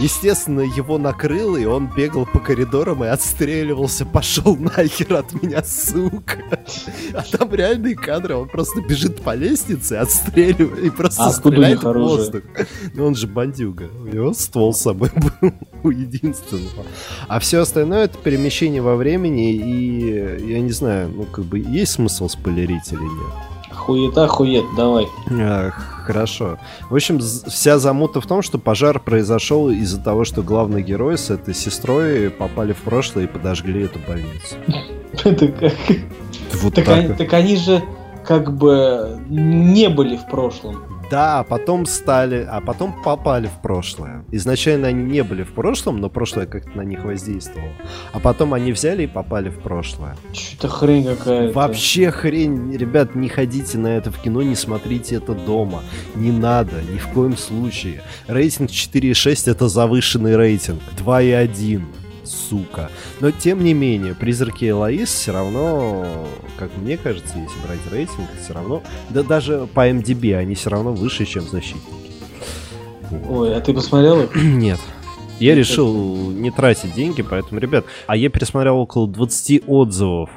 Естественно, 0.00 0.60
его 0.60 0.98
накрыло, 0.98 1.56
и 1.56 1.64
он 1.64 1.88
бегал 1.94 2.26
по 2.26 2.40
коридорам 2.40 3.04
и 3.04 3.08
отстреливался. 3.08 4.04
Пошел 4.04 4.56
нахер 4.56 5.14
от 5.14 5.40
меня, 5.40 5.62
сука. 5.64 6.60
А 7.14 7.22
там 7.22 7.54
реальные 7.54 7.94
кадры. 7.94 8.36
Он 8.36 8.48
просто 8.48 8.80
бежит 8.80 9.22
по 9.22 9.34
лестнице, 9.34 9.94
отстреливает 9.94 10.84
и 10.84 10.90
просто 10.90 11.24
А 11.26 11.30
стреляет 11.30 11.82
в 11.82 11.92
воздух. 11.92 12.42
Ну 12.94 13.06
он 13.06 13.14
же 13.14 13.26
бандюга. 13.26 13.88
У 14.00 14.06
него 14.06 14.32
ствол 14.32 14.74
с 14.74 14.80
собой 14.80 15.10
был 15.14 15.52
у 15.82 15.90
единственного. 15.90 16.84
А 17.28 17.38
все 17.38 17.60
остальное 17.60 18.04
это 18.04 18.18
перемещение 18.18 18.82
во 18.82 18.96
времени, 18.96 19.52
и 19.52 20.52
я 20.52 20.60
не 20.60 20.72
знаю, 20.72 21.10
ну 21.14 21.24
как 21.24 21.44
бы 21.44 21.58
есть 21.58 21.92
смысл 21.92 22.28
спойлерить 22.28 22.92
или 22.92 23.00
нет. 23.00 23.47
Хуета, 23.88 24.28
хует, 24.28 24.66
давай. 24.76 25.08
А, 25.30 25.70
Хорошо. 25.70 26.58
В 26.90 26.94
общем, 26.94 27.18
вся 27.20 27.78
замута 27.78 28.20
в 28.20 28.26
том, 28.26 28.42
что 28.42 28.58
пожар 28.58 29.00
произошел 29.00 29.70
из-за 29.70 29.98
того, 29.98 30.26
что 30.26 30.42
главный 30.42 30.82
герой 30.82 31.16
с 31.16 31.30
этой 31.30 31.54
сестрой 31.54 32.28
попали 32.28 32.74
в 32.74 32.82
прошлое 32.82 33.24
и 33.24 33.26
подожгли 33.26 33.84
эту 33.84 33.98
больницу. 34.06 34.56
Это 35.24 35.48
как... 35.48 35.72
Вот 36.60 36.74
Так, 36.74 36.84
так. 36.84 36.98
они, 36.98 37.14
так 37.14 37.32
они 37.32 37.56
же 37.56 37.82
как 38.26 38.54
бы 38.54 39.18
не 39.30 39.88
были 39.88 40.18
в 40.18 40.26
прошлом. 40.26 40.84
Да, 41.10 41.40
а 41.40 41.44
потом 41.44 41.86
стали, 41.86 42.46
а 42.48 42.60
потом 42.60 43.02
попали 43.02 43.46
в 43.46 43.62
прошлое. 43.62 44.24
Изначально 44.30 44.88
они 44.88 45.04
не 45.04 45.22
были 45.22 45.42
в 45.42 45.52
прошлом, 45.52 46.00
но 46.00 46.10
прошлое 46.10 46.46
как-то 46.46 46.76
на 46.76 46.82
них 46.82 47.04
воздействовало. 47.04 47.72
А 48.12 48.20
потом 48.20 48.52
они 48.52 48.72
взяли 48.72 49.04
и 49.04 49.06
попали 49.06 49.48
в 49.48 49.60
прошлое. 49.60 50.16
Что-то 50.32 50.68
хрень 50.68 51.04
какая-то. 51.04 51.54
Вообще 51.54 52.10
хрень, 52.10 52.76
ребят, 52.76 53.14
не 53.14 53.28
ходите 53.28 53.78
на 53.78 53.88
это 53.88 54.10
в 54.10 54.18
кино, 54.20 54.42
не 54.42 54.54
смотрите 54.54 55.16
это 55.16 55.34
дома. 55.34 55.82
Не 56.14 56.30
надо, 56.30 56.82
ни 56.92 56.98
в 56.98 57.08
коем 57.08 57.36
случае. 57.36 58.02
Рейтинг 58.26 58.70
4,6 58.70 59.50
это 59.50 59.68
завышенный 59.68 60.36
рейтинг. 60.36 60.80
2,1. 60.98 61.82
Сука. 62.28 62.90
Но 63.20 63.30
тем 63.30 63.64
не 63.64 63.74
менее, 63.74 64.14
призраки 64.14 64.68
Элоиз 64.68 65.08
все 65.08 65.32
равно, 65.32 66.06
как 66.58 66.76
мне 66.76 66.96
кажется, 66.96 67.38
если 67.38 67.66
брать 67.66 67.80
рейтинг, 67.90 68.28
все 68.42 68.52
равно. 68.52 68.82
Да 69.10 69.22
даже 69.22 69.68
по 69.72 69.88
MDB 69.88 70.34
они 70.34 70.54
все 70.54 70.70
равно 70.70 70.92
выше, 70.92 71.24
чем 71.24 71.48
защитники. 71.48 72.12
Ой, 73.28 73.56
а 73.56 73.60
ты 73.60 73.72
посмотрел 73.72 74.22
их? 74.22 74.34
Нет. 74.36 74.78
Я 75.38 75.54
решил 75.54 76.30
не 76.30 76.50
тратить 76.50 76.94
деньги, 76.94 77.22
поэтому, 77.22 77.60
ребят, 77.60 77.84
а 78.06 78.16
я 78.16 78.28
пересмотрел 78.28 78.76
около 78.78 79.06
20 79.06 79.64
отзывов. 79.66 80.30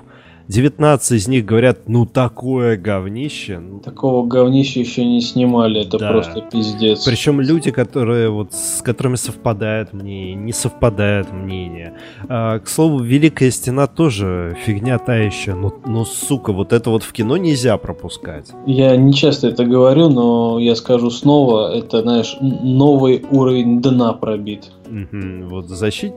19 0.51 1.11
из 1.13 1.27
них 1.29 1.45
говорят, 1.45 1.87
ну 1.87 2.05
такое 2.05 2.75
говнище. 2.75 3.59
Ну, 3.59 3.79
Такого 3.79 4.27
говнища 4.27 4.81
еще 4.81 5.05
не 5.05 5.21
снимали, 5.21 5.79
это 5.81 5.97
Да. 5.97 6.11
просто 6.11 6.41
пиздец. 6.41 7.05
Причем 7.05 7.39
люди, 7.39 7.71
которые 7.71 8.29
вот 8.29 8.53
с 8.53 8.81
которыми 8.81 9.15
совпадает 9.15 9.93
мнение, 9.93 10.35
не 10.35 10.51
совпадает 10.51 11.31
мнение. 11.31 11.93
А, 12.27 12.59
к 12.59 12.67
слову, 12.67 12.99
Великая 12.99 13.49
Стена 13.49 13.87
тоже 13.87 14.57
фигня 14.65 14.97
та 14.99 15.15
еще. 15.15 15.55
Но, 15.55 15.73
но, 15.85 16.03
сука, 16.03 16.51
вот 16.51 16.73
это 16.73 16.89
вот 16.89 17.03
в 17.03 17.13
кино 17.13 17.37
нельзя 17.37 17.77
пропускать. 17.77 18.51
Я 18.67 18.97
не 18.97 19.13
часто 19.13 19.47
это 19.47 19.63
говорю, 19.63 20.09
но 20.09 20.59
я 20.59 20.75
скажу 20.75 21.11
снова, 21.11 21.73
это, 21.73 22.01
знаешь, 22.01 22.35
новый 22.41 23.23
уровень 23.31 23.81
дна 23.81 24.11
пробит. 24.11 24.69
Мгм, 24.89 25.47
Вот 25.47 25.69
защит... 25.69 26.13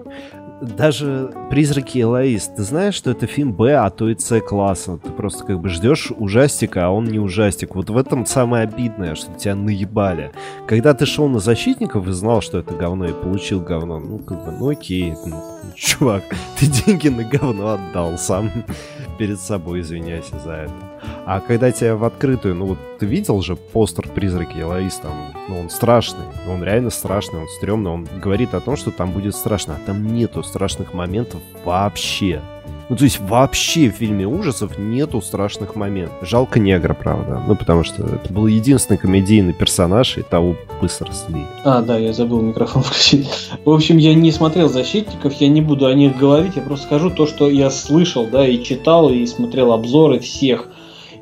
Даже 0.65 1.31
«Призраки 1.51 2.01
Элоиз», 2.01 2.49
ты 2.49 2.63
знаешь, 2.63 2.95
что 2.95 3.11
это 3.11 3.27
фильм 3.27 3.53
Б, 3.53 3.75
а 3.75 3.91
то 3.91 4.09
и 4.09 4.17
С 4.17 4.41
класса. 4.41 4.99
Ты 5.03 5.11
просто 5.11 5.45
как 5.45 5.61
бы 5.61 5.69
ждешь 5.69 6.11
ужастика, 6.17 6.87
а 6.87 6.91
он 6.91 7.05
не 7.05 7.19
ужастик. 7.19 7.75
Вот 7.75 7.91
в 7.91 7.97
этом 7.97 8.25
самое 8.25 8.65
обидное, 8.65 9.15
что 9.15 9.33
тебя 9.35 9.55
наебали. 9.55 10.33
Когда 10.67 10.95
ты 10.95 11.07
шел 11.07 11.29
на 11.29 11.39
«Защитников» 11.39 12.09
и 12.09 12.13
знал, 12.13 12.41
что 12.41 12.59
это 12.59 12.75
говно, 12.75 13.07
и 13.07 13.13
получил 13.13 13.61
говно, 13.61 14.01
ну 14.01 14.19
как 14.19 14.45
бы, 14.45 14.53
ну 14.53 14.69
окей, 14.71 15.15
ну, 15.27 15.43
чувак, 15.75 16.23
ты 16.59 16.67
деньги 16.67 17.09
на 17.09 17.25
говно 17.25 17.75
отдал 17.75 18.17
сам 18.17 18.51
перед 19.19 19.41
собой, 19.41 19.81
извиняйся 19.81 20.39
за 20.39 20.53
это. 20.53 20.94
А 21.27 21.41
когда 21.41 21.73
тебя 21.73 21.97
в 21.97 22.05
открытую, 22.05 22.55
ну 22.55 22.67
вот 22.67 22.79
ты 22.99 23.07
видел 23.07 23.41
же 23.43 23.57
постер 23.57 24.09
«Призраки 24.09 24.59
Элоиз», 24.59 24.97
там, 24.97 25.13
ну 25.49 25.61
он 25.61 25.71
страшный, 25.71 26.25
он 26.49 26.63
реально 26.63 26.91
страшный, 26.91 27.41
он 27.41 27.49
стрёмный, 27.49 27.91
он 27.91 28.09
говорит 28.23 28.55
о 28.55 28.61
том, 28.61 28.77
что 28.77 28.91
там 28.91 29.13
будет 29.13 29.35
страшно, 29.35 29.75
а 29.75 29.87
там 29.87 30.15
нету 30.15 30.43
страшных 30.43 30.95
моментов 30.95 31.41
вообще. 31.65 32.41
Ну, 32.91 32.97
то 32.97 33.05
есть 33.05 33.19
вообще 33.21 33.91
в 33.91 33.95
фильме 33.95 34.27
ужасов 34.27 34.79
нету 34.79 35.23
страшных 35.23 35.75
моментов. 35.75 36.17
Жалко 36.21 36.61
негра, 36.61 36.93
правда. 36.93 37.43
Ну, 37.47 37.57
потому 37.57 37.83
что 37.83 38.05
это 38.05 38.33
был 38.33 38.47
единственный 38.47 38.99
комедийный 38.99 39.55
персонаж, 39.55 40.19
и 40.19 40.23
того 40.23 40.57
быстро 40.83 41.11
слили. 41.13 41.47
А, 41.65 41.81
да, 41.81 41.97
я 41.97 42.13
забыл 42.13 42.43
микрофон 42.43 42.83
включить. 42.85 43.29
В 43.65 43.71
общем, 43.71 43.97
я 43.97 44.15
не 44.15 44.31
смотрел 44.33 44.69
«Защитников», 44.69 45.33
я 45.35 45.49
не 45.49 45.63
буду 45.63 45.87
о 45.87 45.95
них 45.95 46.19
говорить, 46.19 46.57
я 46.57 46.63
просто 46.63 46.87
скажу 46.87 47.11
то, 47.11 47.27
что 47.27 47.49
я 47.49 47.71
слышал, 47.71 48.27
да, 48.27 48.47
и 48.47 48.63
читал, 48.63 49.09
и 49.09 49.25
смотрел 49.27 49.73
обзоры 49.73 50.19
всех 50.19 50.69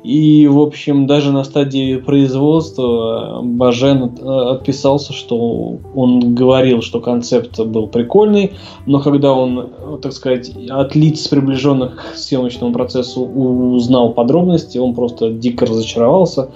и, 0.03 0.47
в 0.47 0.59
общем, 0.59 1.07
даже 1.07 1.31
на 1.31 1.45
стадии 1.45 1.95
производства 1.95 3.39
Бажен 3.41 4.11
отписался, 4.21 5.13
что 5.13 5.77
он 5.95 6.35
говорил, 6.35 6.81
что 6.81 6.99
концепт 6.99 7.57
был 7.59 7.87
прикольный, 7.87 8.51
но 8.85 8.99
когда 8.99 9.31
он, 9.31 9.69
так 10.01 10.11
сказать, 10.11 10.51
от 10.69 10.95
лиц, 10.95 11.29
приближенных 11.29 11.95
к 11.95 12.17
съемочному 12.17 12.73
процессу, 12.73 13.21
узнал 13.23 14.11
подробности, 14.11 14.77
он 14.77 14.93
просто 14.93 15.29
дико 15.29 15.65
разочаровался. 15.65 16.49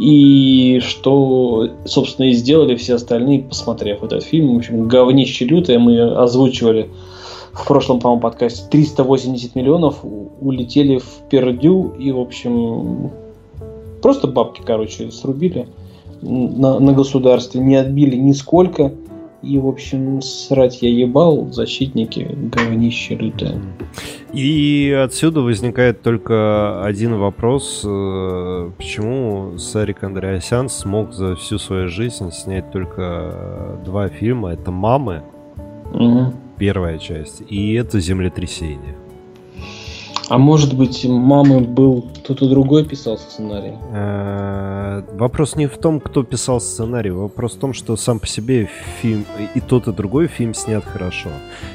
И 0.00 0.80
что, 0.80 1.68
собственно, 1.84 2.26
и 2.26 2.32
сделали 2.32 2.74
все 2.74 2.94
остальные, 2.94 3.42
посмотрев 3.42 4.02
этот 4.02 4.24
фильм. 4.24 4.54
В 4.54 4.56
общем, 4.56 4.88
говнище 4.88 5.44
лютое 5.44 5.78
мы 5.78 6.00
озвучивали 6.00 6.90
в 7.54 7.66
прошлом, 7.66 8.00
по-моему, 8.00 8.20
подкасте 8.20 8.68
380 8.68 9.54
миллионов 9.54 10.00
улетели 10.40 10.98
в 10.98 11.28
пердю 11.30 11.94
и, 11.98 12.10
в 12.10 12.18
общем, 12.18 13.10
просто 14.02 14.26
бабки, 14.26 14.60
короче, 14.64 15.10
срубили 15.10 15.68
на, 16.20 16.78
на 16.80 16.92
государстве, 16.92 17.60
не 17.60 17.76
отбили 17.76 18.16
нисколько. 18.16 18.92
И, 19.42 19.58
в 19.58 19.68
общем, 19.68 20.22
срать 20.22 20.80
я 20.80 20.88
ебал, 20.88 21.52
защитники, 21.52 22.26
говнище 22.34 23.14
лютое. 23.14 23.60
И 24.32 24.90
отсюда 25.04 25.42
возникает 25.42 26.00
только 26.00 26.82
один 26.82 27.18
вопрос. 27.18 27.82
Э, 27.84 28.70
почему 28.78 29.58
Сарик 29.58 30.02
Андреасян 30.02 30.70
смог 30.70 31.12
за 31.12 31.36
всю 31.36 31.58
свою 31.58 31.88
жизнь 31.88 32.32
снять 32.32 32.72
только 32.72 33.78
два 33.84 34.08
фильма? 34.08 34.54
Это 34.54 34.70
«Мамы», 34.70 35.22
угу 35.92 36.32
первая 36.58 36.98
часть, 36.98 37.42
и 37.48 37.74
это 37.74 38.00
землетрясение. 38.00 38.96
А 40.28 40.38
может 40.38 40.74
быть, 40.74 41.04
мамы 41.04 41.60
был 41.60 42.10
кто-то 42.16 42.48
другой 42.48 42.86
писал 42.86 43.18
сценарий? 43.18 43.74
Э, 43.92 45.02
вопрос 45.12 45.54
не 45.54 45.66
в 45.66 45.76
том, 45.76 46.00
кто 46.00 46.22
писал 46.22 46.60
сценарий, 46.60 47.10
вопрос 47.10 47.54
в 47.54 47.58
том, 47.58 47.74
что 47.74 47.96
сам 47.96 48.18
по 48.18 48.26
себе 48.26 48.70
фильм 49.02 49.26
и 49.54 49.60
тот, 49.60 49.86
и 49.86 49.92
другой 49.92 50.28
фильм 50.28 50.54
снят 50.54 50.84
хорошо. 50.84 51.28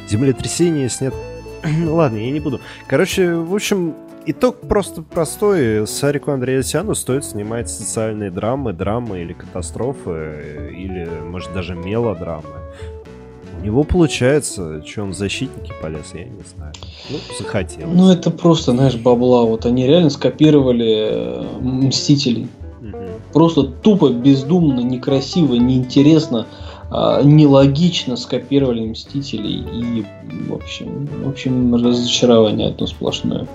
Землетрясение 0.07 0.89
снят... 0.89 1.13
Ну 1.63 1.95
ладно, 1.95 2.17
я 2.17 2.31
не 2.31 2.39
буду. 2.39 2.59
Короче, 2.87 3.35
в 3.35 3.53
общем, 3.53 3.93
итог 4.25 4.61
просто 4.61 5.03
простой. 5.03 5.85
Сарику 5.85 6.31
Андреасяну 6.31 6.95
стоит 6.95 7.25
снимать 7.25 7.69
социальные 7.69 8.31
драмы, 8.31 8.73
драмы 8.73 9.21
или 9.21 9.33
катастрофы, 9.33 10.71
или, 10.75 11.07
может, 11.23 11.53
даже 11.53 11.75
мелодрамы. 11.75 12.58
У 13.59 13.65
него 13.65 13.83
получается, 13.83 14.81
в 14.81 15.13
защитники 15.13 15.73
полез, 15.81 16.13
я 16.13 16.23
не 16.23 16.43
знаю. 16.55 16.73
Ну, 17.09 17.17
захотел. 17.37 17.89
Ну, 17.89 18.09
это 18.09 18.31
просто, 18.31 18.71
знаешь, 18.71 18.95
бабла. 18.95 19.43
Вот 19.43 19.65
они 19.65 19.85
реально 19.85 20.09
скопировали 20.09 21.09
э, 21.11 21.43
Мстителей. 21.59 22.47
Угу. 22.81 22.97
Просто 23.33 23.63
тупо, 23.63 24.09
бездумно, 24.09 24.79
некрасиво, 24.79 25.55
неинтересно, 25.55 26.47
а, 26.89 27.21
нелогично 27.21 28.15
скопировали 28.15 28.87
Мстителей. 28.87 29.65
И, 29.73 30.05
в 30.47 30.53
общем, 30.53 31.07
в 31.25 31.29
общем, 31.29 31.75
разочарование 31.75 32.69
одно 32.69 32.87
сплошное. 32.87 33.45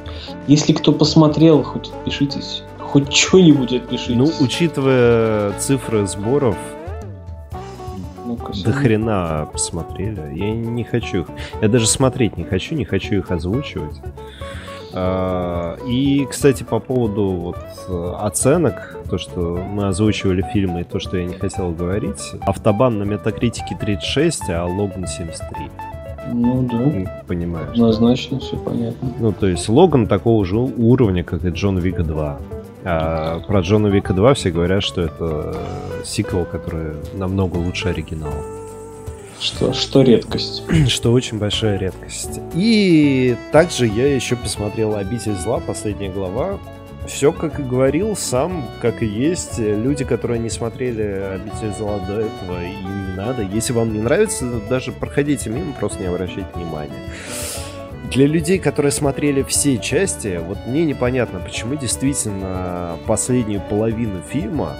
Если 0.48 0.74
кто 0.74 0.92
посмотрел, 0.92 1.62
хоть 1.62 1.88
отпишитесь. 1.88 2.62
Хоть 2.78 3.12
что-нибудь 3.12 3.72
отпишитесь. 3.72 4.16
Ну, 4.16 4.30
учитывая 4.40 5.58
цифры 5.58 6.06
сборов, 6.06 6.56
до 8.64 8.72
хрена 8.72 9.48
посмотрели. 9.52 10.34
Я 10.34 10.52
не 10.52 10.84
хочу 10.84 11.22
их. 11.22 11.26
Я 11.60 11.68
даже 11.68 11.86
смотреть 11.86 12.36
не 12.36 12.44
хочу, 12.44 12.74
не 12.74 12.84
хочу 12.84 13.16
их 13.16 13.30
озвучивать. 13.30 13.96
А, 14.96 15.76
и, 15.86 16.24
кстати, 16.30 16.62
по 16.62 16.78
поводу 16.78 17.24
вот 17.24 17.56
оценок, 18.20 18.96
то, 19.10 19.18
что 19.18 19.40
мы 19.40 19.88
озвучивали 19.88 20.42
фильмы 20.52 20.82
и 20.82 20.84
то, 20.84 21.00
что 21.00 21.16
я 21.16 21.24
не 21.24 21.34
хотел 21.34 21.72
говорить. 21.72 22.32
Автобан 22.42 22.98
на 22.98 23.02
метакритике 23.02 23.76
36, 23.78 24.50
а 24.50 24.64
Логан 24.64 25.06
73. 25.06 25.70
Ну 26.32 26.62
да. 26.62 27.22
Понимаешь. 27.26 27.70
Однозначно, 27.72 28.38
все 28.38 28.56
понятно. 28.56 29.12
Ну, 29.18 29.32
то 29.32 29.46
есть 29.46 29.68
Логан 29.68 30.06
такого 30.06 30.44
же 30.44 30.56
уровня, 30.58 31.24
как 31.24 31.44
и 31.44 31.48
Джон 31.48 31.78
Вика 31.78 32.02
2. 32.04 32.38
А 32.84 33.40
про 33.40 33.60
Джона 33.60 33.86
Вика 33.86 34.12
2 34.12 34.34
все 34.34 34.50
говорят, 34.50 34.82
что 34.82 35.00
это 35.02 35.56
сиквел, 36.04 36.44
который 36.44 36.94
намного 37.14 37.56
лучше 37.56 37.88
оригинала. 37.88 38.44
Что, 39.40 39.72
что 39.72 40.02
редкость. 40.02 40.62
Что 40.88 41.12
очень 41.12 41.38
большая 41.38 41.78
редкость. 41.78 42.40
И 42.54 43.36
также 43.52 43.86
я 43.86 44.14
еще 44.14 44.36
посмотрел 44.36 44.94
«Обитель 44.96 45.34
зла», 45.34 45.60
последняя 45.60 46.08
глава. 46.08 46.58
Все, 47.06 47.32
как 47.32 47.60
и 47.60 47.62
говорил, 47.62 48.16
сам, 48.16 48.64
как 48.80 49.02
и 49.02 49.06
есть. 49.06 49.58
Люди, 49.58 50.04
которые 50.04 50.38
не 50.38 50.48
смотрели 50.48 51.02
«Обитель 51.02 51.74
зла» 51.76 51.98
до 51.98 52.20
этого, 52.20 52.62
им 52.64 53.10
не 53.10 53.16
надо. 53.16 53.42
Если 53.42 53.72
вам 53.72 53.92
не 53.92 54.00
нравится, 54.00 54.46
даже 54.70 54.92
проходите 54.92 55.50
мимо, 55.50 55.72
просто 55.74 56.00
не 56.00 56.06
обращайте 56.06 56.48
внимания. 56.54 57.10
Для 58.14 58.28
людей, 58.28 58.60
которые 58.60 58.92
смотрели 58.92 59.42
все 59.42 59.76
части, 59.76 60.40
вот 60.40 60.56
мне 60.68 60.84
непонятно, 60.84 61.40
почему 61.40 61.74
действительно 61.74 62.96
последнюю 63.08 63.60
половину 63.60 64.22
фильма 64.22 64.76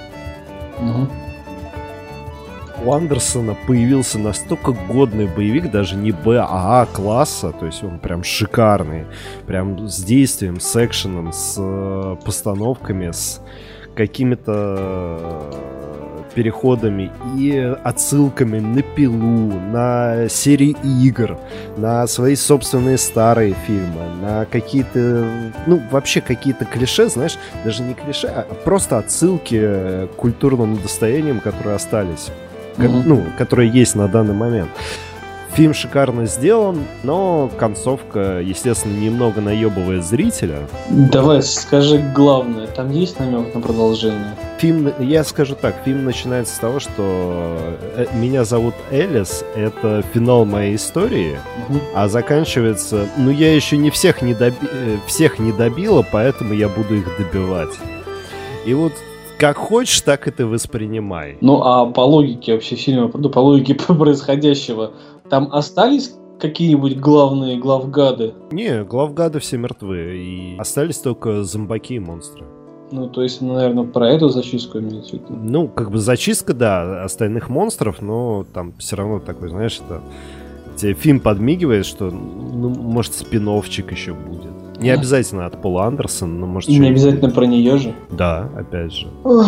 угу. 0.79 1.09
у 2.85 2.93
Андерсона 2.93 3.57
появился 3.67 4.21
настолько 4.21 4.71
годный 4.71 5.27
боевик, 5.27 5.69
даже 5.73 5.97
не 5.97 6.13
Б, 6.13 6.39
а 6.39 6.83
А 6.83 6.87
класса, 6.87 7.51
то 7.51 7.67
есть 7.67 7.83
он 7.83 7.99
прям 7.99 8.23
шикарный, 8.23 9.07
прям 9.49 9.89
с 9.89 10.01
действием, 10.05 10.61
с 10.61 10.77
экшеном, 10.77 11.33
с 11.33 11.57
э, 11.59 12.17
постановками, 12.25 13.11
с 13.11 13.41
какими-то 13.97 15.51
переходами 16.35 17.11
и 17.39 17.75
отсылками 17.83 18.59
на 18.59 18.83
пилу, 18.83 19.53
на 19.73 20.29
серии 20.29 20.77
игр, 20.83 21.39
на 21.77 22.07
свои 22.07 22.35
собственные 22.35 22.99
старые 22.99 23.55
фильмы, 23.67 24.03
на 24.21 24.45
какие-то, 24.47 25.27
ну, 25.67 25.81
вообще 25.91 26.21
какие-то 26.21 26.65
клише, 26.65 27.09
знаешь, 27.09 27.39
даже 27.65 27.83
не 27.83 27.95
клише, 27.95 28.27
а 28.27 28.43
просто 28.65 28.99
отсылки 28.99 29.59
к 30.07 30.17
культурным 30.17 30.77
достояниям, 30.77 31.41
которые 31.41 31.77
остались, 31.77 32.31
mm-hmm. 32.77 33.03
ну, 33.05 33.25
которые 33.39 33.71
есть 33.71 33.95
на 33.95 34.09
данный 34.09 34.35
момент. 34.35 34.71
Фильм 35.55 35.73
шикарно 35.73 36.27
сделан, 36.27 36.83
но 37.05 37.49
концовка, 37.57 38.41
естественно, 38.41 38.99
немного 38.99 39.41
наебывает 39.41 40.05
зрителя. 40.05 40.67
Давай, 40.91 41.43
скажи 41.45 41.99
главное, 42.13 42.67
там 42.67 42.91
есть 42.91 43.21
намек 43.21 43.55
на 43.55 43.61
продолжение? 43.61 44.35
Фильм, 44.59 44.93
я 44.99 45.23
скажу 45.23 45.55
так, 45.55 45.77
фильм 45.85 46.07
начинается 46.07 46.57
с 46.57 46.59
того, 46.59 46.81
что 46.81 47.77
э, 47.97 48.07
меня 48.15 48.45
зовут 48.45 48.75
Элис, 48.91 49.45
это 49.55 50.03
финал 50.13 50.45
моей 50.45 50.75
истории, 50.75 51.39
угу. 51.69 51.79
а 51.95 52.09
заканчивается, 52.09 53.07
ну 53.17 53.31
я 53.31 53.55
еще 53.55 53.77
не 53.77 53.91
всех 53.91 54.23
не, 54.23 54.35
доби... 54.35 54.57
Э, 54.63 54.97
всех 55.07 55.39
не 55.39 55.53
добила, 55.53 56.05
поэтому 56.11 56.53
я 56.53 56.69
буду 56.69 56.97
их 56.97 57.07
добивать. 57.17 57.79
И 58.67 58.75
вот 58.75 58.93
как 59.39 59.57
хочешь, 59.57 60.01
так 60.01 60.27
и 60.27 60.31
ты 60.31 60.47
воспринимай. 60.47 61.37
Ну, 61.41 61.61
а 61.63 61.87
по 61.87 62.01
логике 62.01 62.55
вообще 62.55 62.77
фильма, 62.77 63.11
ну, 63.15 63.29
по 63.29 63.41
логике 63.41 63.75
происходящего, 63.95 64.93
там 65.29 65.49
остались 65.53 66.15
какие-нибудь 66.39 66.99
главные 66.99 67.59
главгады? 67.59 68.35
Не, 68.51 68.85
главгады 68.85 69.39
все 69.41 69.57
мертвы, 69.57 70.17
и 70.17 70.57
остались 70.59 70.99
только 70.99 71.45
зомбаки 71.45 71.95
и 71.95 71.99
монстры. 71.99 72.45
Ну, 72.91 73.09
то 73.09 73.23
есть, 73.23 73.41
наверное, 73.41 73.85
про 73.85 74.11
эту 74.11 74.29
зачистку 74.29 74.79
имеется 74.79 75.17
в 75.17 75.21
виду? 75.21 75.27
Ну, 75.31 75.69
как 75.69 75.91
бы 75.91 75.99
зачистка, 75.99 76.53
да, 76.55 77.03
остальных 77.03 77.49
монстров, 77.49 78.03
но 78.03 78.47
там 78.53 78.75
все 78.79 78.97
равно 78.97 79.21
такой, 79.21 79.49
знаешь, 79.49 79.81
это... 79.85 80.01
Тебе 80.77 80.95
фильм 80.95 81.21
подмигивает, 81.21 81.87
что, 81.87 82.11
ну, 82.11 82.69
может, 82.69 83.15
спиновчик 83.15 83.93
еще 83.93 84.13
будет. 84.13 84.53
Не 84.79 84.91
а. 84.91 84.95
обязательно 84.95 85.47
от 85.47 85.61
Пола 85.61 85.87
Андерсона, 85.87 86.35
но 86.35 86.47
может... 86.47 86.69
Не 86.69 86.89
обязательно 86.89 87.31
про 87.31 87.47
нее 87.47 87.79
же? 87.79 87.95
Да, 88.11 88.51
опять 88.57 88.93
же. 88.93 89.09
Ох. 89.23 89.47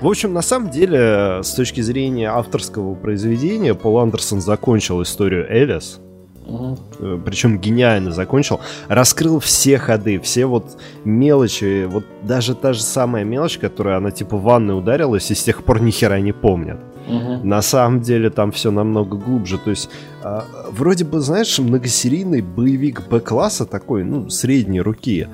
В 0.00 0.06
общем, 0.06 0.32
на 0.32 0.42
самом 0.42 0.70
деле, 0.70 1.40
с 1.42 1.54
точки 1.54 1.80
зрения 1.80 2.30
авторского 2.30 2.94
произведения, 2.94 3.74
Пол 3.74 3.98
Андерсон 3.98 4.40
закончил 4.40 5.02
историю 5.02 5.46
Элис. 5.50 6.00
Угу. 6.46 6.78
Причем 7.24 7.58
гениально 7.58 8.12
закончил. 8.12 8.60
Раскрыл 8.88 9.38
все 9.38 9.78
ходы, 9.78 10.20
все 10.20 10.44
вот 10.44 10.76
мелочи. 11.04 11.86
Вот 11.86 12.04
даже 12.22 12.54
та 12.54 12.74
же 12.74 12.82
самая 12.82 13.24
мелочь, 13.24 13.56
которая 13.56 13.96
она 13.96 14.10
типа 14.10 14.36
в 14.36 14.42
ванной 14.42 14.76
ударилась 14.76 15.30
и 15.30 15.34
с 15.34 15.42
тех 15.42 15.64
пор 15.64 15.80
ни 15.80 15.90
хера 15.90 16.20
не 16.20 16.32
помнят. 16.32 16.78
Угу. 17.06 17.46
На 17.46 17.62
самом 17.62 18.00
деле 18.00 18.30
там 18.30 18.50
все 18.52 18.70
намного 18.70 19.16
глубже. 19.16 19.58
То 19.58 19.70
есть, 19.70 19.90
э, 20.22 20.40
вроде 20.70 21.04
бы, 21.04 21.20
знаешь, 21.20 21.58
многосерийный 21.58 22.40
боевик 22.40 23.08
Б-класса 23.08 23.66
такой, 23.66 24.04
ну, 24.04 24.30
средней 24.30 24.80
руки. 24.80 25.28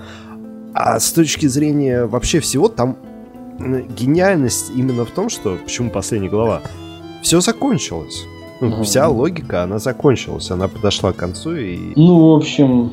А 0.74 0.98
с 0.98 1.12
точки 1.12 1.46
зрения 1.46 2.06
вообще 2.06 2.40
всего, 2.40 2.68
там 2.68 2.96
гениальность 3.58 4.72
именно 4.74 5.04
в 5.04 5.10
том, 5.10 5.28
что... 5.28 5.56
Почему 5.62 5.90
последняя 5.90 6.30
глава? 6.30 6.62
Все 7.22 7.40
закончилось. 7.40 8.24
Ну, 8.60 8.68
угу. 8.68 8.82
Вся 8.82 9.08
логика, 9.08 9.62
она 9.62 9.78
закончилась. 9.78 10.50
Она 10.50 10.68
подошла 10.68 11.12
к 11.12 11.16
концу 11.16 11.56
и... 11.56 11.92
Ну, 11.96 12.32
в 12.32 12.36
общем, 12.36 12.92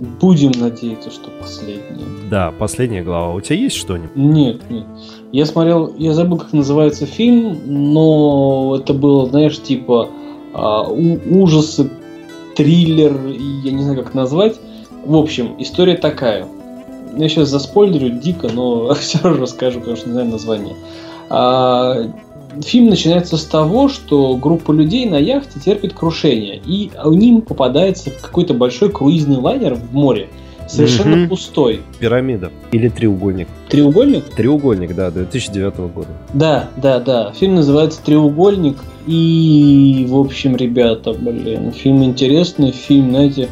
будем 0.00 0.52
надеяться, 0.60 1.10
что 1.10 1.30
последняя. 1.40 2.06
Да, 2.30 2.52
последняя 2.58 3.02
глава. 3.02 3.32
У 3.34 3.40
тебя 3.40 3.56
есть 3.56 3.76
что-нибудь? 3.76 4.16
Нет, 4.16 4.70
нет. 4.70 4.86
Я 5.32 5.46
смотрел, 5.46 5.94
я 5.96 6.12
забыл, 6.14 6.38
как 6.38 6.52
называется 6.52 7.06
фильм, 7.06 7.58
но 7.66 8.78
это 8.80 8.94
было, 8.94 9.26
знаешь, 9.26 9.60
типа 9.60 10.08
а, 10.52 10.82
ужасы, 10.82 11.90
триллер, 12.56 13.14
я 13.64 13.72
не 13.72 13.82
знаю, 13.82 14.02
как 14.02 14.14
назвать. 14.14 14.60
В 15.04 15.16
общем, 15.16 15.54
история 15.58 15.96
такая. 15.96 16.46
Я 17.16 17.28
сейчас 17.28 17.48
заспойлерю 17.48 18.18
дико, 18.20 18.48
но 18.48 18.94
все 19.00 19.18
равно 19.22 19.42
расскажу, 19.42 19.80
потому 19.80 19.96
что 19.96 20.08
не 20.08 20.12
знаю 20.14 20.28
название. 20.30 20.76
А, 21.30 21.96
фильм 22.62 22.88
начинается 22.88 23.36
с 23.36 23.44
того, 23.44 23.88
что 23.88 24.36
группа 24.36 24.72
людей 24.72 25.06
на 25.06 25.16
яхте 25.16 25.60
терпит 25.60 25.94
крушение, 25.94 26.60
и 26.64 26.90
ним 27.14 27.42
попадается 27.42 28.10
какой-то 28.10 28.54
большой 28.54 28.90
круизный 28.90 29.36
лайнер 29.36 29.74
в 29.74 29.92
море, 29.92 30.28
совершенно 30.68 31.22
угу. 31.22 31.30
пустой. 31.30 31.80
Пирамида. 31.98 32.50
Или 32.72 32.88
треугольник. 32.88 33.48
Треугольник? 33.68 34.24
Треугольник, 34.24 34.94
да, 34.94 35.10
2009 35.10 35.76
года. 35.94 36.08
Да, 36.32 36.68
да, 36.76 37.00
да. 37.00 37.32
Фильм 37.32 37.56
называется 37.56 38.00
«Треугольник». 38.04 38.76
И, 39.06 40.06
в 40.08 40.16
общем, 40.16 40.56
ребята, 40.56 41.12
блин, 41.12 41.72
фильм 41.72 42.02
интересный, 42.04 42.70
фильм, 42.70 43.10
знаете, 43.10 43.50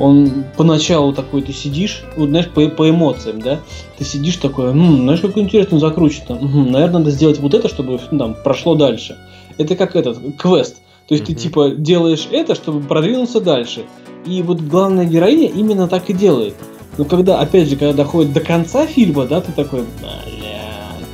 он 0.00 0.44
поначалу 0.56 1.12
такой, 1.12 1.42
ты 1.42 1.52
сидишь, 1.52 2.04
вот, 2.16 2.30
знаешь, 2.30 2.48
по, 2.48 2.66
по 2.68 2.88
эмоциям, 2.88 3.40
да, 3.40 3.60
ты 3.98 4.04
сидишь 4.04 4.36
такой, 4.36 4.72
ну, 4.72 4.96
знаешь, 4.96 5.20
как 5.20 5.36
интересно 5.36 5.78
закручено, 5.78 6.36
угу, 6.36 6.70
наверное, 6.70 6.98
надо 6.98 7.10
сделать 7.10 7.38
вот 7.38 7.54
это, 7.54 7.68
чтобы 7.68 8.00
ну, 8.10 8.18
там 8.18 8.36
прошло 8.42 8.74
дальше. 8.74 9.16
Это 9.58 9.76
как 9.76 9.94
этот 9.94 10.18
квест. 10.38 10.76
То 11.06 11.14
есть 11.14 11.24
mm-hmm. 11.24 11.34
ты 11.34 11.34
типа 11.34 11.70
делаешь 11.70 12.28
это, 12.30 12.54
чтобы 12.54 12.80
продвинуться 12.80 13.40
дальше. 13.40 13.84
И 14.24 14.42
вот 14.42 14.60
главная 14.60 15.04
героиня 15.04 15.48
именно 15.48 15.86
так 15.86 16.08
и 16.08 16.12
делает. 16.12 16.54
Но 16.96 17.04
когда, 17.04 17.40
опять 17.40 17.68
же, 17.68 17.76
когда 17.76 17.92
доходит 17.92 18.32
до 18.32 18.40
конца 18.40 18.86
фильма, 18.86 19.26
да, 19.26 19.40
ты 19.40 19.52
такой, 19.52 19.84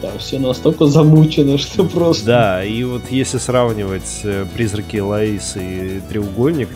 там 0.01 0.19
все 0.19 0.39
настолько 0.39 0.87
замучено, 0.87 1.59
что 1.59 1.85
просто... 1.85 2.27
Да, 2.27 2.65
и 2.65 2.85
вот 2.85 3.03
если 3.11 3.39
сравнивать 3.39 4.21
э, 4.23 4.45
«Призраки 4.55 4.99
Лаис» 4.99 5.57
и 5.57 6.01
«Треугольник», 6.09 6.69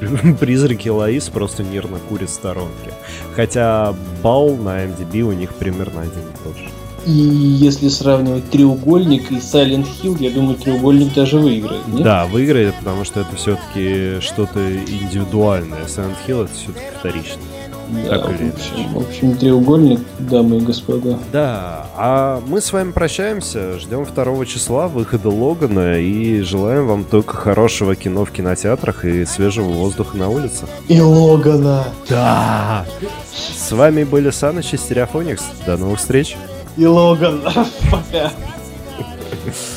«Призраки 0.40 0.88
Лаис» 0.88 1.28
просто 1.28 1.62
мирно 1.62 1.98
курит 2.08 2.30
сторонки. 2.30 2.90
Хотя 3.34 3.94
балл 4.22 4.56
на 4.56 4.84
MDB 4.84 5.22
у 5.22 5.32
них 5.32 5.54
примерно 5.54 6.02
один 6.02 6.20
и 6.20 6.44
тот 6.44 6.56
же. 6.56 6.68
И 7.06 7.10
если 7.10 7.88
сравнивать 7.88 8.48
треугольник 8.50 9.30
и 9.30 9.34
Silent 9.34 9.86
Hill, 10.02 10.16
я 10.20 10.30
думаю, 10.30 10.56
треугольник 10.56 11.12
даже 11.12 11.38
выиграет. 11.38 11.86
Нет? 11.88 12.02
Да, 12.02 12.24
выиграет, 12.24 12.74
потому 12.76 13.04
что 13.04 13.20
это 13.20 13.36
все-таки 13.36 14.20
что-то 14.20 14.74
индивидуальное. 14.74 15.84
Silent 15.84 16.16
Hill 16.26 16.44
это 16.44 16.54
все-таки 16.54 16.86
вторично. 16.98 17.42
Да, 18.02 18.18
так 18.18 18.28
в, 18.28 18.32
общем, 18.32 18.92
в 18.92 18.98
общем, 18.98 19.36
треугольник, 19.36 20.00
дамы 20.18 20.58
и 20.58 20.60
господа. 20.60 21.18
Да, 21.32 21.86
а 21.96 22.42
мы 22.46 22.60
с 22.60 22.72
вами 22.72 22.92
прощаемся, 22.92 23.78
ждем 23.78 24.04
2 24.04 24.46
числа 24.46 24.88
выхода 24.88 25.28
Логана 25.28 25.98
и 26.00 26.40
желаем 26.40 26.86
вам 26.86 27.04
только 27.04 27.34
хорошего 27.36 27.94
кино 27.94 28.24
в 28.24 28.30
кинотеатрах 28.30 29.04
и 29.04 29.24
свежего 29.24 29.68
воздуха 29.68 30.16
на 30.16 30.28
улицах. 30.28 30.68
И 30.88 31.00
Логана! 31.00 31.84
Да! 32.08 32.86
С 33.32 33.72
вами 33.72 34.04
были 34.04 34.30
Саныч 34.30 34.74
и 34.74 34.76
Стереофоникс. 34.76 35.42
До 35.66 35.76
новых 35.76 35.98
встреч! 35.98 36.36
и 36.76 36.86
Логан. 36.86 37.42
Пока. 37.90 38.32